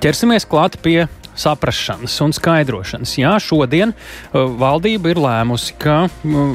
Ķersimies 0.00 0.46
klāt 0.48 0.78
pie 0.80 1.02
saprašanas 1.36 2.14
un 2.24 2.32
skaidrošanas. 2.32 3.18
Jā, 3.20 3.34
šodien 3.42 3.92
uh, 3.92 4.46
valdība 4.60 5.12
ir 5.12 5.20
lēmusi, 5.20 5.76
ka 5.80 6.06
uh, 6.08 6.54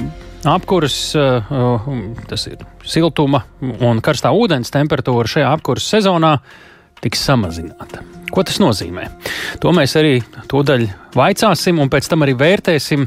apkuras, 0.50 0.98
uh, 1.20 1.86
tas 2.26 2.48
ir 2.50 2.66
siltuma 2.86 3.44
un 3.62 4.02
karstā 4.06 4.34
ūdens 4.34 4.74
temperatūra 4.74 5.30
šajā 5.30 5.54
apkuras 5.60 5.94
sezonā 5.94 6.36
tiks 7.06 7.22
samazināta. 7.30 8.02
Ko 8.34 8.44
tas 8.44 8.58
nozīmē? 8.62 9.06
To 9.64 9.72
mēs 9.76 9.96
arī 10.00 10.18
tūdaļ 10.52 10.86
vaicāsim 11.16 11.80
un 11.82 11.92
pēc 11.92 12.10
tam 12.12 12.26
arī 12.26 12.36
vērtēsim 12.40 13.06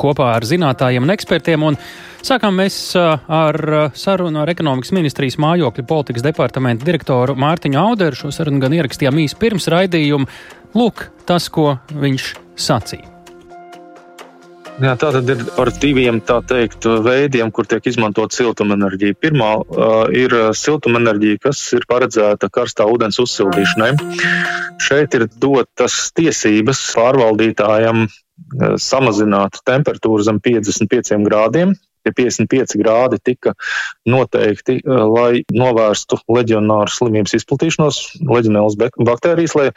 kopā 0.00 0.32
ar 0.38 0.46
zinātājiem 0.48 1.06
un 1.06 1.14
ekspertiem. 1.14 1.66
Un 1.68 1.78
sākām 2.24 2.58
mēs 2.58 2.78
ar 2.98 3.60
sarunu 3.94 4.42
ar 4.42 4.52
ekonomikas 4.54 4.94
ministrijas 4.96 5.38
mājokļu 5.44 5.86
politikas 5.88 6.26
departamenta 6.26 6.88
direktoru 6.88 7.38
Mārtiņu 7.38 7.80
Auderu. 7.84 8.18
Šo 8.24 8.34
sarunu 8.34 8.62
gan 8.64 8.76
ierakstījām 8.80 9.24
īsi 9.26 9.40
pirms 9.40 9.70
raidījuma. 9.72 10.30
Lūk, 10.74 11.08
tas, 11.28 11.50
ko 11.54 11.76
viņš 11.94 12.30
sacīja. 12.58 13.13
Jā, 14.82 14.96
tā 14.98 15.12
tad 15.14 15.28
ir 15.30 15.42
par 15.54 15.70
diviem 15.78 16.16
teikt, 16.24 16.88
veidiem, 17.06 17.52
kur 17.54 17.68
tiek 17.70 17.84
izmantot 17.86 18.34
siltumenerģija. 18.34 19.14
Pirmā 19.22 19.50
uh, 19.60 19.92
ir 20.10 20.34
siltumenerģija, 20.58 21.38
kas 21.46 21.60
ir 21.78 21.86
paredzēta 21.90 22.50
karstā 22.50 22.88
ūdens 22.90 23.20
uzsildīšanai. 23.22 23.92
Šeit 24.82 25.14
ir 25.14 25.28
dotas 25.38 26.08
tiesības 26.18 26.82
pārvaldītājam 26.96 28.08
samazināt 28.82 29.60
temperatūru 29.62 30.26
zem 30.26 30.40
55 30.42 31.22
grādiem 31.28 31.76
tie 32.04 32.12
55 32.14 32.76
grādi 32.80 33.20
tika 33.24 33.54
noteikti, 34.08 34.78
eh, 34.80 35.04
lai 35.08 35.42
novērstu 35.52 36.20
leģionāru 36.28 36.92
slimības 36.92 37.36
izplatīšanos, 37.40 38.00
leģionēlas 38.20 38.78
baktērijas, 38.96 39.56
lai 39.58 39.68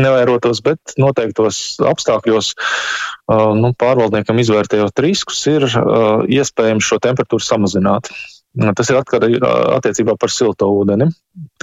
nevairotos, 0.00 0.62
bet 0.64 0.96
noteiktos 1.00 1.80
apstākļos 1.92 2.52
eh, 2.54 3.46
nu, 3.60 3.72
pārvaldniekam 3.80 4.42
izvērtējot 4.42 5.04
riskus, 5.06 5.40
ir 5.50 5.68
eh, 5.68 6.28
iespējams 6.40 6.92
šo 6.92 7.00
temperatūru 7.02 7.44
samazināt. 7.44 8.12
Tas 8.50 8.88
ir 8.90 8.98
attiecībā 8.98 10.16
par 10.18 10.32
silto 10.34 10.66
ūdeni. 10.80 11.06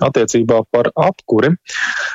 Attiecībā 0.04 0.62
par 0.72 0.88
apkuri. 0.96 1.50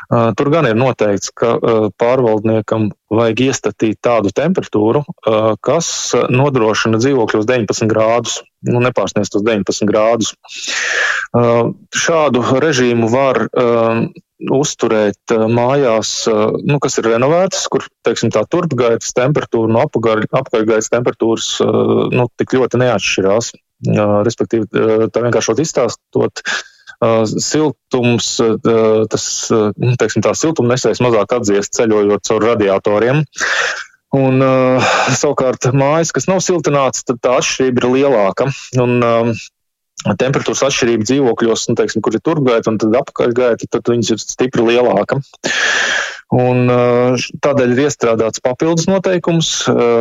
Tur 0.09 0.51
gan 0.55 0.69
ir 0.71 0.79
noteikts, 0.81 1.29
ka 1.37 1.59
pārvaldniekam 2.01 2.89
vajag 3.13 3.43
iestatīt 3.51 3.99
tādu 4.01 4.33
temperatūru, 4.33 5.03
kas 5.61 5.91
nodrošina 6.33 7.01
dzīvokļos 7.03 7.45
19 7.51 7.91
grādus, 7.93 8.39
nu, 8.65 8.81
nepārsniedz 8.81 9.29
tos 9.35 9.45
19 9.45 9.91
grādus. 9.91 10.33
Šādu 11.37 12.45
režīmu 12.65 13.11
var 13.13 13.45
uzturēt 14.43 15.35
mājās, 15.53 16.15
nu, 16.65 16.79
kas 16.83 16.97
ir 16.99 17.11
renovētas, 17.13 17.67
kur 17.69 17.85
teiksim, 18.09 18.33
tā 18.33 18.47
turpgaitas 18.49 19.13
temperatūra 19.21 19.77
no 19.77 19.85
apgaļgaitas 19.85 20.91
temperatūras 20.97 21.51
nu, 22.17 22.27
tik 22.41 22.57
ļoti 22.57 22.81
neatšķirās. 22.87 23.53
Respektīvi, 23.83 24.69
tā 25.11 25.23
vienkāršot 25.25 25.63
izstāstot, 25.63 26.43
siltums, 27.43 28.29
tas, 29.11 29.25
teiksim, 29.99 30.23
tā 30.23 30.37
siltumnesējs 30.39 31.03
mazāk 31.03 31.35
atdziest 31.39 31.75
ceļojot 31.81 32.29
caur 32.29 32.47
radiatoriem. 32.53 33.25
Un, 34.13 34.45
uh, 34.45 34.93
savukārt, 35.17 35.71
mājas, 35.73 36.13
kas 36.13 36.29
nav 36.29 36.43
siltināts, 36.45 37.01
tad 37.09 37.23
tā 37.25 37.39
atšķirība 37.41 37.81
ir 37.81 37.87
lielāka. 37.95 38.51
Un, 38.77 38.99
um, 39.01 39.31
temperatūras 40.21 40.65
atšķirība 40.67 41.07
dzīvokļos, 41.09 41.65
nu, 41.71 41.77
teiksim, 41.79 42.03
kur 42.05 42.17
ir 42.17 42.25
turgaita 42.25 42.69
un 42.73 42.77
tad 42.83 42.97
apakaļgaita, 43.01 43.71
tad 43.73 43.89
viņas 43.89 44.13
ir 44.13 44.21
stipri 44.21 44.67
lielāka. 44.69 45.23
Un, 46.33 46.65
tādēļ 47.45 47.75
ir 47.75 47.81
iestrādāts 47.85 48.41
papildus 48.41 48.87
noteikums, 48.89 49.51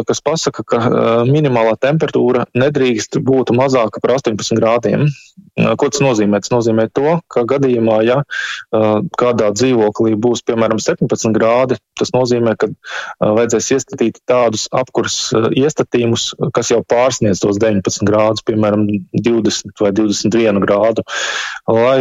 kas 0.07 0.21
pasaka, 0.23 0.63
ka 0.63 0.79
minimālā 1.27 1.73
temperatūra 1.81 2.45
nedrīkst 2.55 3.19
būt 3.27 3.51
mazāka 3.57 3.99
par 3.99 4.15
18 4.15 4.55
grādiem. 4.55 5.09
Ko 5.59 5.89
tas 5.91 5.99
nozīmē? 5.99 6.39
Tas 6.39 6.53
nozīmē 6.53 6.85
to, 6.95 7.17
ka 7.27 7.43
gadījumā, 7.49 7.97
ja 8.07 8.21
kādā 9.19 9.49
dzīvoklī 9.51 10.15
būs 10.15 10.45
piemēram 10.47 10.79
17 10.79 11.35
grādi, 11.35 11.75
tas 11.99 12.13
nozīmē, 12.15 12.55
ka 12.55 12.71
vajadzēs 13.19 13.67
iestatīt 13.75 14.21
tādus 14.29 14.69
apkurs 14.71 15.19
iestatījumus, 15.35 16.29
kas 16.55 16.71
jau 16.71 16.79
pārsniedz 16.87 17.43
tos 17.43 17.59
19 17.59 18.07
grādus, 18.07 18.47
piemēram 18.47 18.87
20 19.19 19.83
vai 19.83 19.91
21 19.99 20.63
grādu, 20.63 21.03
lai 21.67 21.99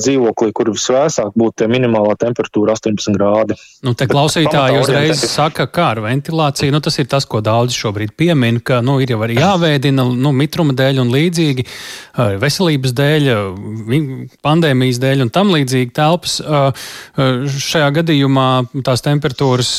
dzīvoklī, 0.00 0.54
kur 0.56 0.72
visvēsāk 0.72 1.36
būtu 1.36 1.68
minimālā 1.76 2.16
temperatūra 2.24 2.80
18 2.80 3.20
grādi. 3.20 3.60
Nu, 3.84 3.92
te 3.92 4.06
klausītāji 4.08 4.78
uzreiz 4.80 5.20
saka, 5.28 5.66
kā 5.68 5.90
ar 5.92 6.00
ventilāciju. 6.02 6.72
Nu, 6.72 6.80
tas 6.82 6.96
ir 6.98 7.08
tas, 7.12 7.26
ko 7.28 7.42
daudzi 7.44 7.76
šobrīd 7.76 8.14
piemin, 8.18 8.58
ka 8.64 8.80
nu, 8.84 8.96
ir 9.04 9.12
jau 9.12 9.20
arī 9.26 9.36
jāveidina 9.36 10.06
nu, 10.16 10.32
mitruma 10.34 10.74
dēļ 10.76 11.02
un 11.04 11.12
līdzīgi, 11.12 11.66
veselības 12.40 12.94
dēļ, 12.96 13.28
pandēmijas 14.46 15.02
dēļ 15.02 15.26
un 15.26 15.34
tam 15.34 15.52
līdzīgi 15.54 15.92
telpas. 15.96 16.38
Šajā 17.66 17.92
gadījumā 18.00 18.48
tās 18.86 19.04
temperatūras, 19.06 19.74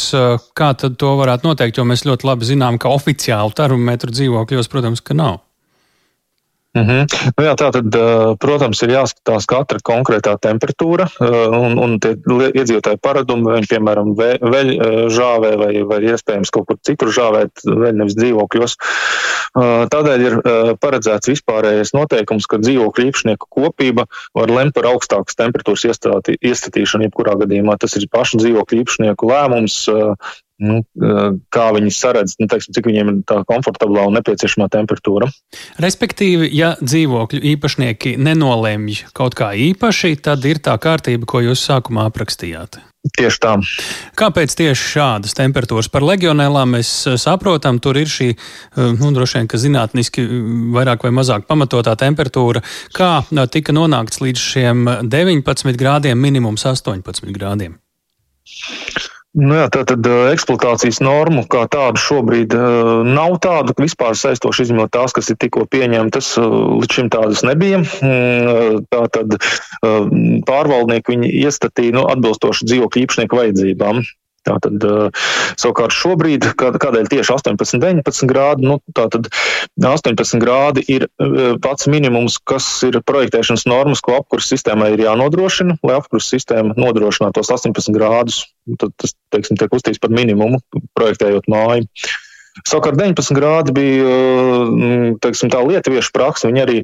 kā 0.58 0.72
tad 0.78 1.00
to 1.02 1.16
varētu 1.20 1.50
noteikt, 1.50 1.81
jo 1.81 1.88
mēs 1.90 2.06
ļoti 2.08 2.30
labi 2.30 2.53
zinām, 2.53 2.78
ka 2.80 2.94
oficiāli 2.94 3.58
termometru 3.58 4.14
dzīvokļos, 4.14 4.72
protams, 4.72 5.02
ka 5.02 5.18
nav. 5.18 5.42
Mm 6.78 6.86
-hmm. 6.86 7.32
nu 7.38 7.44
jā, 7.46 7.54
tā 7.58 7.72
tad, 7.74 7.96
protams, 8.40 8.82
ir 8.86 8.94
jāskatās 8.94 9.48
katra 9.50 9.80
konkrētā 9.82 10.36
temperatūra 10.38 11.08
un, 11.20 11.78
un 11.82 11.98
tie 12.00 12.14
iedzīvotāji 12.14 13.02
paradumi, 13.02 13.54
viņi, 13.56 13.70
piemēram, 13.72 14.14
veļ 14.54 14.70
žāvē 15.10 15.52
vai, 15.58 15.74
vai 15.90 16.00
iespējams 16.14 16.54
kaut 16.54 16.68
kur 16.70 16.78
citur 16.86 17.10
žāvēt, 17.10 17.66
veļ 17.66 17.98
nevis 17.98 18.18
dzīvokļos. 18.20 18.78
Tādēļ 19.94 20.26
ir 20.28 20.36
paredzēts 20.84 21.32
vispārējais 21.32 21.94
noteikums, 21.98 22.46
ka 22.46 22.62
dzīvokļu 22.62 23.09
īpašnieku 23.09 23.50
kopība 23.50 24.06
var 24.38 24.54
lemt 24.54 24.76
par 24.78 24.86
augstākas 24.92 25.40
temperatūras 25.40 25.88
iestatīšanu 26.38 27.08
jebkurā 27.08 27.38
gadījumā. 27.42 27.78
Tas 27.82 27.98
ir 27.98 28.06
pašu 28.12 28.38
dzīvokļu 28.44 28.84
īpašnieku 28.84 29.32
lēmums, 29.32 29.88
nu, 30.63 30.81
kā 31.53 31.68
viņi 31.75 31.94
saredz, 31.94 32.35
nu, 32.41 32.50
teiksim, 32.50 32.75
cik 32.78 32.90
viņiem 32.90 33.12
ir 33.12 33.22
tā 33.29 33.40
komfortablā 33.47 34.07
un 34.09 34.18
nepieciešamā 34.18 34.69
temperatūra. 34.73 35.29
Respektīvi, 35.84 36.50
ja 36.57 36.73
dzīvokļu 36.81 37.44
īpašnieki 37.53 38.18
nenolēmj 38.22 39.07
kaut 39.17 39.38
kā 39.38 39.53
īpaši, 39.69 40.17
tad 40.25 40.46
ir 40.50 40.62
tā 40.63 40.78
kārtība, 40.81 41.29
ko 41.29 41.44
jūs 41.46 41.66
sākumā 41.69 42.07
aprakstījāt. 42.12 42.81
Tieši 43.16 43.40
tā. 43.40 43.53
Kāpēc 44.19 44.51
tieši 44.57 44.88
šādas 44.97 45.38
temperatūras? 45.38 45.88
Par 45.94 46.03
legionēlām 46.03 46.73
mēs 46.75 46.90
saprotam, 47.22 47.78
tur 47.79 48.00
ir 48.01 48.09
šī, 48.12 48.34
nu, 48.75 49.12
droši 49.16 49.40
vien, 49.40 49.47
ka 49.47 49.59
zinātniski 49.62 50.25
vairāk 50.75 51.06
vai 51.07 51.13
mazāk 51.16 51.47
pamatotā 51.47 51.96
temperatūra. 52.01 52.66
Kā 52.97 53.22
tika 53.53 53.75
nonākts 53.78 54.19
līdz 54.25 54.44
šiem 54.50 54.88
19 55.07 55.79
grādiem, 55.79 56.19
minimums 56.19 56.67
18 56.67 57.31
grādiem? 57.38 57.78
Nu 59.38 59.53
jā, 59.53 59.68
tā 59.70 59.84
tad 59.86 60.08
eksploatācijas 60.34 60.98
normu 61.06 61.44
kā 61.46 61.68
tādu 61.70 62.02
šobrīd 62.02 62.56
nav 63.06 63.36
tādu 63.44 63.75
vispār 63.78 64.16
saistošu 64.18 64.66
izņemot 64.66 64.90
tās, 64.96 65.14
kas 65.14 65.30
ir 65.30 65.38
tikko 65.38 65.68
pieņemtas. 65.70 66.31
Līdz 66.42 66.98
šim 66.98 67.12
tādas 67.14 67.44
nebija. 67.46 67.84
Mm, 67.84 68.88
tā 68.90 69.03
tad 69.14 69.38
pārvaldnieki 70.50 71.14
viņi 71.14 71.34
iestatīja 71.44 72.00
nu, 72.00 72.08
atbilstoši 72.09 72.66
dzīvokļu 72.72 73.06
īpašnieku 73.06 73.40
vajadzībām. 73.44 74.02
Tātad, 74.47 74.85
savukārt 75.59 75.96
šobrīd, 75.96 76.46
kādēļ 76.58 77.09
tieši 77.12 77.34
18, 77.35 77.81
19 77.84 78.30
grādi, 78.30 78.68
nu, 78.69 78.80
tātad 78.96 79.30
18 79.78 80.41
grādi 80.44 80.85
ir 80.94 81.08
pats 81.63 81.90
minimums, 81.91 82.40
kas 82.40 82.68
ir 82.88 83.00
projektēšanas 83.08 83.68
normas, 83.69 84.03
ko 84.03 84.18
apkurss 84.22 84.53
sistēmai 84.53 84.94
ir 84.96 85.03
jānodrošina, 85.08 85.80
lai 85.88 85.97
apkurss 86.00 86.31
sistēma 86.34 86.78
nodrošinātu 86.80 87.41
tos 87.41 87.52
18 87.58 87.96
grādus. 87.96 88.46
Tad 88.80 88.91
tas, 88.99 89.14
teiksim, 89.32 89.59
tiek 89.59 89.73
uztīts 89.73 90.02
par 90.03 90.11
minimumu, 90.16 90.59
projektējot 90.97 91.47
māju. 91.52 91.88
Savukārt 92.66 92.98
19 93.00 93.36
grādi 93.38 93.74
bija 93.76 94.14
mm, 94.66 95.18
teiksim, 95.24 95.52
tā 95.54 95.62
lietuviešu 95.66 96.14
praksa. 96.16 96.50
Viņi 96.50 96.64
arī 96.64 96.78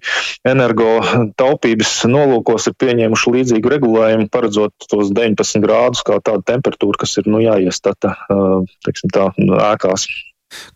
energotaupības 0.50 1.96
nolūkos 2.12 2.70
ir 2.70 2.78
pieņēmuši 2.84 3.34
līdzīgu 3.38 3.74
regulējumu, 3.75 4.30
paredzot 4.34 4.90
tos 4.92 5.14
19 5.16 5.64
grādus 5.64 6.04
kā 6.06 6.20
tādu 6.24 6.46
temperatūru, 6.52 7.00
kas 7.02 7.18
ir 7.22 7.31
nu, 7.31 7.42
jāiestata 7.44 8.16
teiksim, 8.86 9.14
tā, 9.14 9.31
ēkās. 9.72 10.08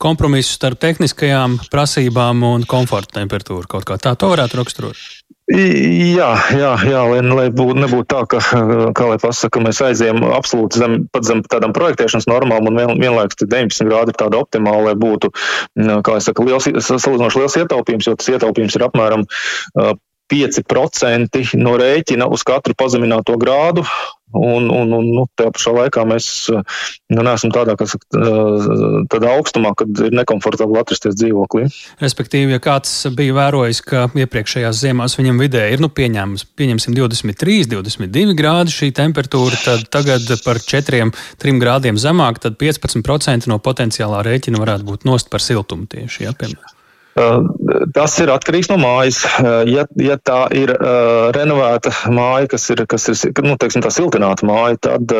Kompromisu 0.02 0.56
starp 0.56 0.82
tehniskajām 0.82 1.60
prasībām 1.70 2.42
un 2.48 2.66
komforta 2.70 3.20
temperatūru 3.20 3.70
kaut 3.70 3.86
kā 3.86 4.00
tā 4.02 4.16
to 4.18 4.32
varētu 4.34 4.58
raksturot. 4.58 5.04
Jā, 5.48 6.32
jā, 6.52 6.72
jā 6.84 7.02
lai, 7.08 7.20
lai 7.24 7.46
būtu, 7.56 7.78
nebūtu 7.80 8.08
tā, 8.12 8.26
ka, 8.28 8.42
kā 8.98 9.06
lai 9.08 9.16
pasaka, 9.22 9.62
mēs 9.64 9.80
aizējām 9.86 10.26
absolūti 10.36 10.82
zem, 10.82 10.98
pat 11.16 11.24
zem 11.24 11.40
tādām 11.48 11.72
projektēšanas 11.78 12.28
normām 12.28 12.68
un 12.68 12.76
vien, 12.76 12.92
vienlaikus 13.00 13.40
19 13.46 13.88
grādi 13.88 14.12
ir 14.12 14.20
tāda 14.20 14.42
optimāla, 14.44 14.90
lai 14.90 14.98
būtu, 15.00 15.32
kā 16.04 16.18
es 16.20 16.28
saku, 16.28 16.50
liels, 16.50 16.68
salīdzinoši 16.68 17.40
liels 17.40 17.56
ietaupījums, 17.64 18.10
jo 18.10 18.18
tas 18.20 18.34
ietaupījums 18.36 18.76
ir 18.76 18.88
apmēram 18.90 19.24
5% 20.32 21.44
no 21.62 21.76
rēķina 21.80 22.28
uz 22.32 22.46
katru 22.48 22.76
pazemināto 22.78 23.38
grādu. 23.40 23.86
Un, 24.36 24.66
un, 24.68 24.92
un 24.92 25.06
nu, 25.08 25.22
tajā 25.40 25.54
pašā 25.56 25.72
laikā 25.72 26.02
mēs 26.04 26.26
nu, 26.52 27.22
neesam 27.24 27.52
tādā, 27.56 27.78
kas, 27.80 27.94
tādā 28.12 29.30
augstumā, 29.38 29.72
kad 29.80 30.02
ir 30.04 30.12
nekomfortabli 30.20 30.82
atrasties 30.82 31.16
dzīvoklī. 31.16 31.70
Respektīvi, 32.04 32.52
ja 32.52 32.60
kāds 32.60 32.92
bija 33.16 33.38
vērojis, 33.40 33.80
ka 33.88 34.04
iepriekšējās 34.12 34.84
ziemās 34.84 35.16
viņam 35.16 35.40
vidēji 35.46 35.78
ir 35.80 35.84
nu, 35.84 35.88
pieņēmums, 35.88 36.44
pieņemsim 36.60 37.00
23, 37.00 37.72
22 37.72 38.36
grādi 38.38 38.76
šī 38.76 38.92
temperatūra, 39.00 39.64
tad 39.64 39.88
tagad 39.96 40.28
par 40.44 40.60
4, 40.60 41.06
3 41.40 41.62
grādiem 41.64 41.96
zemāk, 41.96 42.44
tad 42.44 42.60
15% 42.60 43.48
no 43.48 43.64
potenciālā 43.64 44.26
rēķina 44.28 44.60
varētu 44.60 44.92
būt 44.92 45.08
nost 45.08 45.32
par 45.32 45.46
siltumu 45.46 45.88
tieši. 45.88 46.28
Ja, 46.28 46.36
piemēram. 46.36 46.77
Tas 47.96 48.18
ir 48.22 48.30
atkarīgs 48.30 48.70
no 48.72 48.78
mājas. 48.82 49.24
Ja, 49.70 49.88
ja 50.02 50.18
tā 50.22 50.42
ir 50.56 50.74
renovēta 51.36 51.94
māja, 52.14 52.52
kas 52.54 52.68
ir, 52.74 52.84
kas 52.90 53.08
ir 53.10 53.32
nu, 53.46 53.56
teiksim, 53.60 53.82
tā 53.86 53.92
siltināta 53.94 54.46
māja, 54.48 54.78
tad 54.90 55.16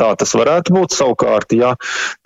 tā 0.00 0.10
tas 0.20 0.34
varētu 0.36 0.74
būt. 0.74 0.96
Savukārt, 0.96 1.52
ja 1.56 1.74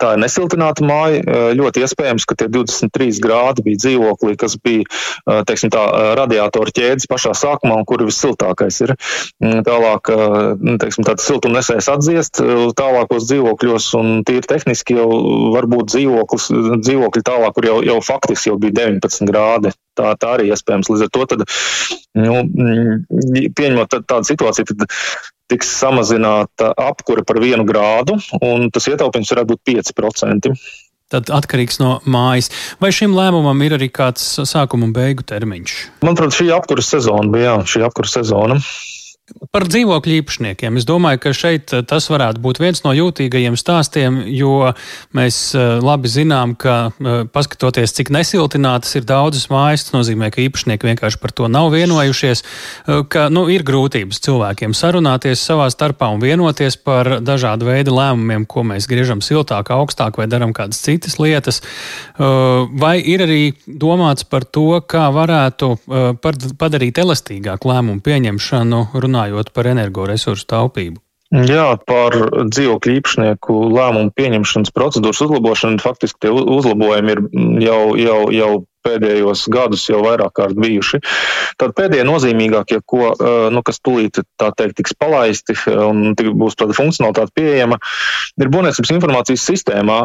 tā 0.01 0.15
ir 0.15 0.21
nesiltināta 0.23 0.83
māja, 0.85 1.21
ļoti 1.55 1.83
iespējams, 1.85 2.27
ka 2.27 2.37
tie 2.39 2.49
23 2.51 3.21
grādi 3.23 3.65
bija 3.65 3.81
dzīvoklī, 3.85 4.35
kas 4.39 4.57
bija 4.63 5.43
teiksim, 5.47 5.71
tā, 5.73 5.83
radiatoru 6.19 6.73
ķēdes 6.75 7.09
pašā 7.11 7.35
sākumā, 7.37 7.79
un 7.79 7.87
kur 7.87 8.03
vissiltākais 8.07 8.81
ir. 8.85 8.95
Tālāk, 9.65 10.11
uh, 10.11 10.75
teiksim, 10.81 11.05
tāds 11.07 11.25
siltumnesējs 11.27 11.89
atdziest 11.91 12.41
tālākos 12.77 13.27
dzīvokļos, 13.29 13.89
un 13.99 14.11
tīri 14.27 14.47
tehniski 14.49 14.97
jau 14.97 15.07
var 15.53 15.67
būt 15.71 15.93
dzīvoklis, 15.93 16.49
dzīvokļi 16.83 17.25
tālāk, 17.25 17.55
kur 17.55 17.69
jau, 17.69 17.77
jau 17.85 17.97
faktiski 18.05 18.51
jau 18.51 18.57
bija 18.61 18.77
19. 18.85 19.04
19 19.05 19.31
grādi. 19.31 19.73
Tā, 19.95 20.11
tā 20.19 20.33
arī 20.35 20.49
iespējams. 20.51 20.89
Līdz 20.91 21.05
ar 21.05 21.11
to, 21.15 21.25
tad, 21.31 21.45
nu, 22.19 22.41
mm, 22.43 23.51
pieņemot 23.55 23.99
tādu 24.03 24.27
situāciju, 24.27 24.73
tad 24.73 24.89
tiks 25.51 25.69
samazināta 25.79 26.71
apkure 26.81 27.23
par 27.27 27.39
vienu 27.43 27.67
grādu, 27.67 28.17
un 28.41 28.67
tas 28.73 28.89
ietaupījums 28.91 29.31
varētu 29.31 29.53
būt 29.53 29.63
5%. 29.71 30.55
Tad 31.13 31.29
atkarīgs 31.29 31.77
no 31.77 31.99
mājas. 32.09 32.49
Vai 32.81 32.89
šim 32.95 33.13
lēmumam 33.13 33.59
ir 33.61 33.75
arī 33.77 33.91
kāds 33.93 34.23
sākuma 34.49 34.87
un 34.87 34.93
beigu 34.95 35.25
termiņš? 35.29 35.75
Manuprāt, 36.01 36.33
šī 36.33 36.49
apkuras 36.55 36.89
sezona 36.89 37.29
bija 37.29 37.51
jā, 37.51 37.57
šī 37.75 37.83
apkuras 37.85 38.17
sezona. 38.17 38.57
Par 39.25 39.63
dzīvokļu 39.65 40.19
īpašniekiem. 40.19 40.75
Es 40.77 40.85
domāju, 40.85 41.17
ka 41.23 41.31
šeit 41.33 41.71
eh, 41.73 41.81
tas 41.87 42.05
varētu 42.11 42.37
būt 42.43 42.59
viens 42.61 42.83
no 42.85 42.91
jūtīgajiem 42.93 43.55
stāstiem, 43.57 44.19
jo 44.29 44.67
mēs 45.17 45.37
eh, 45.57 45.79
labi 45.81 46.11
zinām, 46.13 46.53
ka 46.61 46.75
eh, 46.91 47.23
paskatoties, 47.33 47.95
cik 47.97 48.11
nesiltinātas 48.13 48.93
ir 48.99 49.07
daudzas 49.09 49.47
mājas, 49.49 49.87
tas 49.87 49.95
nozīmē, 49.95 50.29
ka 50.29 50.43
īpašnieki 50.43 50.89
vienkārši 50.91 51.17
par 51.23 51.33
to 51.33 51.49
nav 51.49 51.71
vienojušies, 51.73 52.43
ka 53.09 53.23
nu, 53.33 53.47
ir 53.49 53.65
grūtības 53.65 54.21
cilvēkiem 54.27 54.75
sarunāties 54.77 55.41
savā 55.41 55.71
starpā 55.73 56.11
un 56.13 56.21
vienoties 56.21 56.77
par 56.77 57.15
dažādu 57.25 57.71
veidu 57.71 57.95
lēmumiem, 57.97 58.45
ko 58.45 58.61
mēs 58.67 58.85
griežam 58.91 59.23
siltāk, 59.25 59.73
augstāk 59.73 60.19
vai 60.21 60.29
darām 60.29 60.53
kādas 60.53 60.83
citas 60.85 61.17
lietas. 61.17 61.61
Vai 62.17 62.95
ir 63.01 63.23
arī 63.25 63.41
domāts 63.65 64.27
par 64.27 64.45
to, 64.45 64.67
kā 64.85 65.07
varētu 65.15 65.71
padarīt 66.61 67.01
elastīgāku 67.01 67.71
lēmumu 67.71 68.05
pieņemšanu? 68.05 68.83
Runājot 69.15 69.51
par 69.55 69.71
energoresursu 69.71 70.47
taupību? 70.51 71.01
Jā, 71.35 71.73
par 71.89 72.13
dzīvokļu 72.53 72.99
īpašnieku 72.99 73.55
lēmumu 73.73 74.13
pieņemšanas 74.15 74.71
procedūras 74.75 75.23
uzlabošanu 75.25 75.81
faktiski 75.81 76.27
tie 76.27 76.31
uzlabojumi 76.31 77.15
ir 77.15 77.21
jau, 77.65 77.79
jau, 77.97 78.19
jau 78.31 78.51
pēdējos 78.85 79.45
gadus 79.53 79.85
jau 79.89 80.01
vairāk 80.05 80.35
kārt 80.39 80.59
bijuši. 80.59 81.01
Tad 81.61 81.75
pēdējie 81.77 82.05
nozīmīgākie, 82.07 82.81
ko, 82.87 83.13
nu, 83.53 83.63
kas 83.65 83.81
tūlīt 83.83 84.21
tā 84.39 84.51
teikt 84.57 84.79
tiks 84.81 84.95
palaisti 84.99 85.55
un 85.71 86.13
būs 86.15 86.57
tāda 86.59 86.75
funkcionalitāte 86.77 87.33
pieejama, 87.37 87.79
ir 88.41 88.51
būvniecības 88.53 88.93
informācijas 88.97 89.47
sistēmā. 89.49 89.99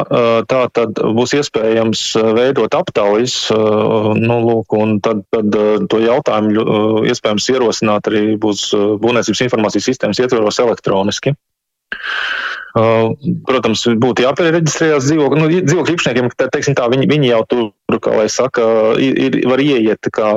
Tā 0.51 0.61
tad 0.75 1.01
būs 1.17 1.35
iespējams 1.39 2.05
veidot 2.37 2.77
aptaujas, 2.79 3.37
nu, 3.51 4.39
lūk, 4.47 4.77
un 4.79 4.99
tad, 5.03 5.23
tad 5.33 5.59
to 5.91 6.01
jautājumu 6.01 7.05
iespējams 7.11 7.51
ierosināt 7.55 8.11
arī 8.11 8.25
būs 8.41 8.69
būvniecības 8.75 9.45
informācijas 9.47 9.91
sistēmas 9.91 10.23
ietvaros 10.23 10.61
elektroniski. 10.63 11.35
Protams, 12.71 13.83
būtu 13.99 14.23
jāpiereģistrējas 14.23 15.07
dzīvokļu, 15.09 15.39
nu, 15.41 15.49
dzīvokļu 15.67 15.95
īpašniekiem, 15.95 16.29
ka 16.31 16.47
teiksim, 16.53 16.75
tā, 16.77 16.87
viņi, 16.91 17.07
viņi 17.11 17.31
jau 17.31 17.41
tur, 17.51 17.65
kā 18.03 18.13
lai 18.15 18.27
saka, 18.31 18.65
ir, 19.03 19.41
var 19.51 19.59
ieiet 19.63 20.07
kā, 20.15 20.29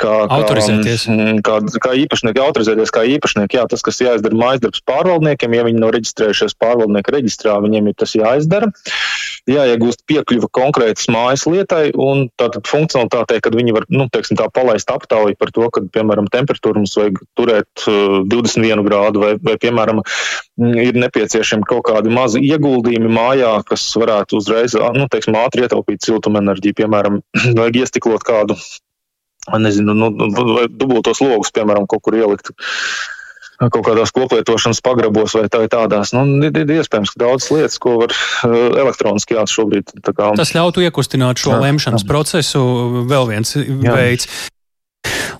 kā, 0.00 0.14
autorizēties. 0.38 1.04
Kā, 1.44 1.58
kā 1.84 1.92
īpašnieki, 2.04 2.40
autorizēties 2.40 2.94
kā 2.94 3.04
īpašnieki. 3.16 3.60
Jā, 3.60 3.66
tas, 3.68 3.84
kas 3.84 4.00
jāizdara 4.00 4.40
mājas 4.40 4.64
darbs 4.64 4.84
pārvaldniekiem, 4.88 5.58
ja 5.58 5.66
viņi 5.68 5.84
nav 5.84 5.92
reģistrējušies 5.98 6.56
pārvaldnieku 6.60 7.16
reģistrā, 7.18 7.58
viņiem 7.60 7.92
ir 7.92 8.00
tas 8.00 8.16
jāizdara. 8.16 8.72
Jāiegūst 9.48 10.02
piekļuva 10.10 10.50
konkrētas 10.52 11.08
mājas 11.12 11.46
lietai, 11.48 11.90
un 11.96 12.26
tātad 12.40 12.66
funkcionalitātei, 12.68 13.40
kad 13.44 13.56
viņi 13.56 13.74
var, 13.76 13.86
nu, 13.92 14.06
teiksim, 14.12 14.36
tā 14.38 14.48
palaist 14.52 14.90
aptauju 14.92 15.38
par 15.40 15.52
to, 15.56 15.68
ka, 15.72 15.82
piemēram, 15.94 16.28
temperatūru 16.32 16.82
mums 16.82 16.96
vajag 16.98 17.22
turēt 17.38 17.86
21 17.86 18.84
grādu 18.86 19.24
vai, 19.24 19.32
vai 19.40 19.56
piemēram, 19.60 20.02
ir 20.84 21.00
nepieciešami 21.00 21.68
kaut 21.68 21.86
kādi 21.88 22.12
mazi 22.12 22.42
ieguldījumi 22.50 23.12
mājā, 23.16 23.54
kas 23.68 23.86
varētu 24.00 24.40
uzreiz, 24.40 24.76
nu, 24.96 25.08
teiksim, 25.12 25.38
ātri 25.40 25.64
ietaupīt 25.66 26.04
siltumenerģiju, 26.06 26.80
piemēram, 26.82 27.22
vajag 27.60 27.80
iestiklot 27.84 28.26
kādu, 28.26 28.58
nezinu, 29.56 29.96
nu, 29.96 30.12
vai 30.52 30.68
dubultos 30.68 31.22
logus, 31.24 31.54
piemēram, 31.56 31.88
kaut 31.90 32.04
kur 32.04 32.18
ielikt 32.20 32.52
kaut 33.68 33.82
kādās 33.84 34.12
koplietošanas 34.16 34.80
pagrabos 34.84 35.34
vai 35.36 35.48
tā, 35.52 35.64
tādās. 35.70 36.14
Nu, 36.16 36.24
ir, 36.46 36.54
ir 36.62 36.72
iespējams, 36.78 37.12
ka 37.12 37.24
daudz 37.24 37.50
lietas, 37.52 37.76
ko 37.82 37.98
var 38.04 38.14
elektroniski 38.46 39.36
jā, 39.36 39.44
šobrīd. 39.50 39.92
Kā, 40.08 40.32
Tas 40.38 40.54
ļautu 40.56 40.86
iekustināt 40.86 41.42
šo 41.42 41.56
jā, 41.56 41.60
lemšanas 41.66 42.06
jā. 42.06 42.08
procesu 42.08 42.64
vēl 43.10 43.28
viens 43.34 43.56
jā. 43.58 43.92
veids. 43.92 44.30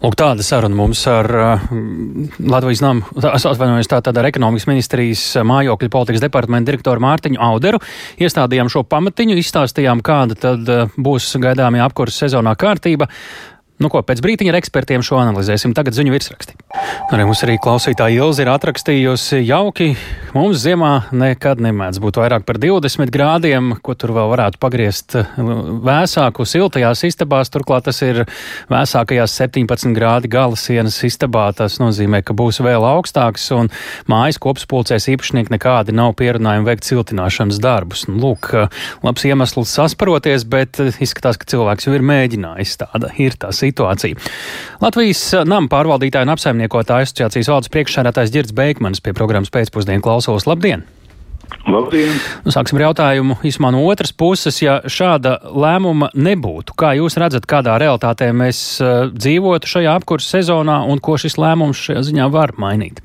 Lūk, 0.00 0.14
tāda 0.16 0.44
saruna 0.44 0.76
mums 0.78 1.02
ar 1.12 1.26
uh, 1.36 1.64
Latvijas 2.40 2.80
namu, 2.80 3.04
atvainojos 3.20 3.90
tātad 3.90 4.16
ar 4.16 4.28
ekonomikas 4.30 4.64
ministrijas 4.70 5.24
mājokļu 5.44 5.90
politikas 5.92 6.24
departamentu 6.24 6.70
direktoru 6.70 7.04
Mārtiņu 7.04 7.40
Auderu. 7.44 7.82
Iestādījām 8.16 8.72
šo 8.72 8.86
pamatiņu, 8.88 9.36
izstāstījām, 9.42 10.00
kāda 10.04 10.38
tad 10.40 10.72
uh, 10.72 10.96
būs 10.96 11.28
gaidāmie 11.44 11.84
apkurses 11.84 12.24
sezonā 12.24 12.56
kārtība. 12.60 13.10
Nu, 13.80 13.88
ko 13.88 14.02
pēc 14.04 14.20
brīdiņa 14.20 14.52
ar 14.52 14.58
ekspertiem 14.58 15.00
šo 15.00 15.16
analizēsim. 15.22 15.72
Tagad 15.72 15.96
ziņu 15.96 16.12
virsraksti. 16.12 16.52
Arī 17.10 17.24
mums 17.24 17.40
arī 17.46 17.54
klausītāja 17.62 18.26
Ilza 18.26 18.44
ir 18.44 18.50
atrakstījusi 18.52 19.38
jauki. 19.48 19.94
Mums 20.34 20.60
ziemā 20.60 20.90
nekad 21.16 21.62
nemēdz 21.64 21.98
būt 22.02 22.18
vairāk 22.20 22.44
par 22.44 22.58
20 22.60 23.08
grādiem, 23.10 23.72
ko 23.80 23.96
tur 23.96 24.12
vēl 24.14 24.28
varētu 24.34 24.60
pagriezt 24.60 25.16
vēsāku 25.16 26.44
siltajās 26.44 27.06
istabās. 27.08 27.48
Turklāt 27.50 27.88
tas 27.88 28.02
ir 28.04 28.26
vēsākajās 28.70 29.38
17 29.40 29.96
grādi 29.96 30.28
gala 30.30 30.60
sienas 30.60 31.00
istabā. 31.08 31.48
Tas 31.56 31.80
nozīmē, 31.80 32.20
ka 32.20 32.36
būs 32.36 32.60
vēl 32.60 32.84
augstāks 32.84 33.48
un 33.56 33.72
mājas 34.12 34.38
kopspulcēs 34.44 35.08
īpašnieki 35.14 35.56
nekādi 35.56 35.96
nav 35.96 36.12
pierunājumi 36.20 36.68
veikt 36.68 36.84
siltināšanas 36.90 37.62
darbus. 37.64 38.04
Nu, 38.12 38.20
lūk, 38.26 38.52
labs 39.08 39.24
iemesls 39.24 39.72
sasparoties, 39.72 40.44
bet 40.44 40.84
izskatās, 41.00 41.40
ka 41.40 41.48
cilvēks 41.48 41.88
jau 41.88 41.96
ir 41.96 42.06
mēģinājis. 42.12 42.76
Tāda 42.84 43.14
ir 43.16 43.40
tā 43.40 43.50
situāciju. 43.70 44.20
Latvijas 44.84 45.24
eh, 45.34 45.48
nama 45.48 45.70
pārvaldītāja 45.70 46.28
un 46.28 46.34
apsaimniekotāja 46.36 47.08
asociācijas 47.08 47.52
valdes 47.54 47.72
priekšsēdētājs 47.74 48.34
Girds 48.34 48.56
Beigmans 48.56 49.04
pie 49.04 49.16
programmas 49.16 49.52
pēcpusdienu 49.54 50.04
klausos. 50.04 50.48
Labdien! 50.50 50.86
Labdien! 51.66 52.14
Nu, 52.44 52.52
sāksim 52.54 52.78
ar 52.78 52.86
jautājumu 52.88 53.36
īsumā 53.46 53.72
no 53.74 53.82
otras 53.90 54.12
puses. 54.16 54.60
Ja 54.62 54.78
šāda 54.86 55.36
lēmuma 55.50 56.12
nebūtu, 56.14 56.76
kā 56.78 56.94
jūs 56.98 57.18
redzat, 57.20 57.48
kādā 57.50 57.74
realitātē 57.80 58.30
mēs 58.36 58.62
uh, 58.82 59.10
dzīvotu 59.10 59.70
šajā 59.70 59.98
apkursu 60.00 60.36
sezonā 60.38 60.80
un 60.90 61.02
ko 61.02 61.18
šis 61.20 61.40
lēmums 61.40 61.86
šajā 61.88 62.04
ziņā 62.10 62.30
var 62.32 62.54
mainīt? 62.60 63.02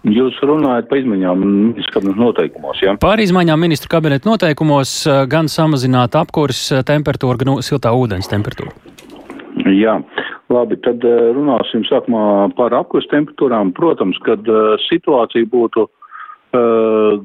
Jūs 0.00 0.38
runājat 0.40 0.86
par 0.88 0.96
izmaiņām 1.02 1.42
ministru 1.44 1.98
kabineta 1.98 2.22
noteikumos, 2.22 2.78
jā? 2.80 2.94
Ja? 2.94 3.00
Par 3.00 3.20
izmaiņām 3.20 3.60
ministru 3.60 3.90
kabineta 3.92 4.30
noteikumos 4.30 4.94
eh, 5.04 5.24
gan 5.28 5.50
samazināt 5.52 6.16
apkurses 6.16 6.86
temperatūru, 6.88 7.36
gan 7.42 7.60
siltā 7.64 7.92
ūdens 7.92 8.30
temperatūru. 8.32 8.72
Jā, 9.68 9.96
labi, 10.52 10.78
tad 10.84 11.04
eh, 11.04 11.30
runāsim 11.36 11.84
sākumā 11.88 12.50
par 12.56 12.74
apkurs 12.76 13.08
temperatūrām. 13.10 13.74
Protams, 13.76 14.18
kad 14.24 14.46
uh, 14.48 14.76
situācija 14.86 15.48
būtu 15.50 15.86
uh, 15.86 17.18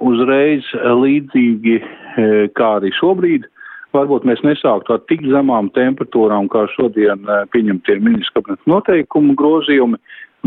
uzreiz 0.00 0.68
līdzīgi 1.02 1.76
uh, 1.82 2.46
kā 2.56 2.70
arī 2.78 2.92
šobrīd, 2.96 3.48
varbūt 3.92 4.24
mēs 4.28 4.40
nesāktu 4.46 4.94
ar 4.94 5.02
tik 5.10 5.26
zemām 5.28 5.68
temperatūrām, 5.76 6.48
kā 6.52 6.64
šodien 6.76 7.26
pieņemtie 7.52 7.98
ministrs 8.00 8.32
kabineta 8.36 8.72
noteikumu 8.72 9.36
grozījumi, 9.36 10.00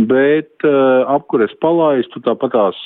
bet 0.09 0.65
apkures 0.65 1.53
palaistu 1.61 2.19
tāpatās 2.25 2.79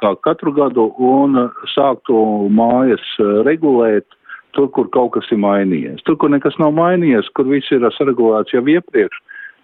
kā 0.00 0.14
katru 0.24 0.54
gadu 0.56 0.88
un 0.96 1.36
sāktu 1.74 2.16
mājas 2.56 3.04
regulēt 3.46 4.08
tur, 4.56 4.70
kur 4.74 4.88
kaut 4.94 5.14
kas 5.16 5.28
ir 5.32 5.40
mainījies. 5.42 6.02
Tur, 6.06 6.18
kur 6.20 6.32
nekas 6.32 6.58
nav 6.62 6.74
mainījies, 6.76 7.30
kur 7.36 7.48
viss 7.50 7.72
ir 7.74 7.84
saregulēts 7.96 8.54
jau 8.54 8.62
iepriekš, 8.74 9.20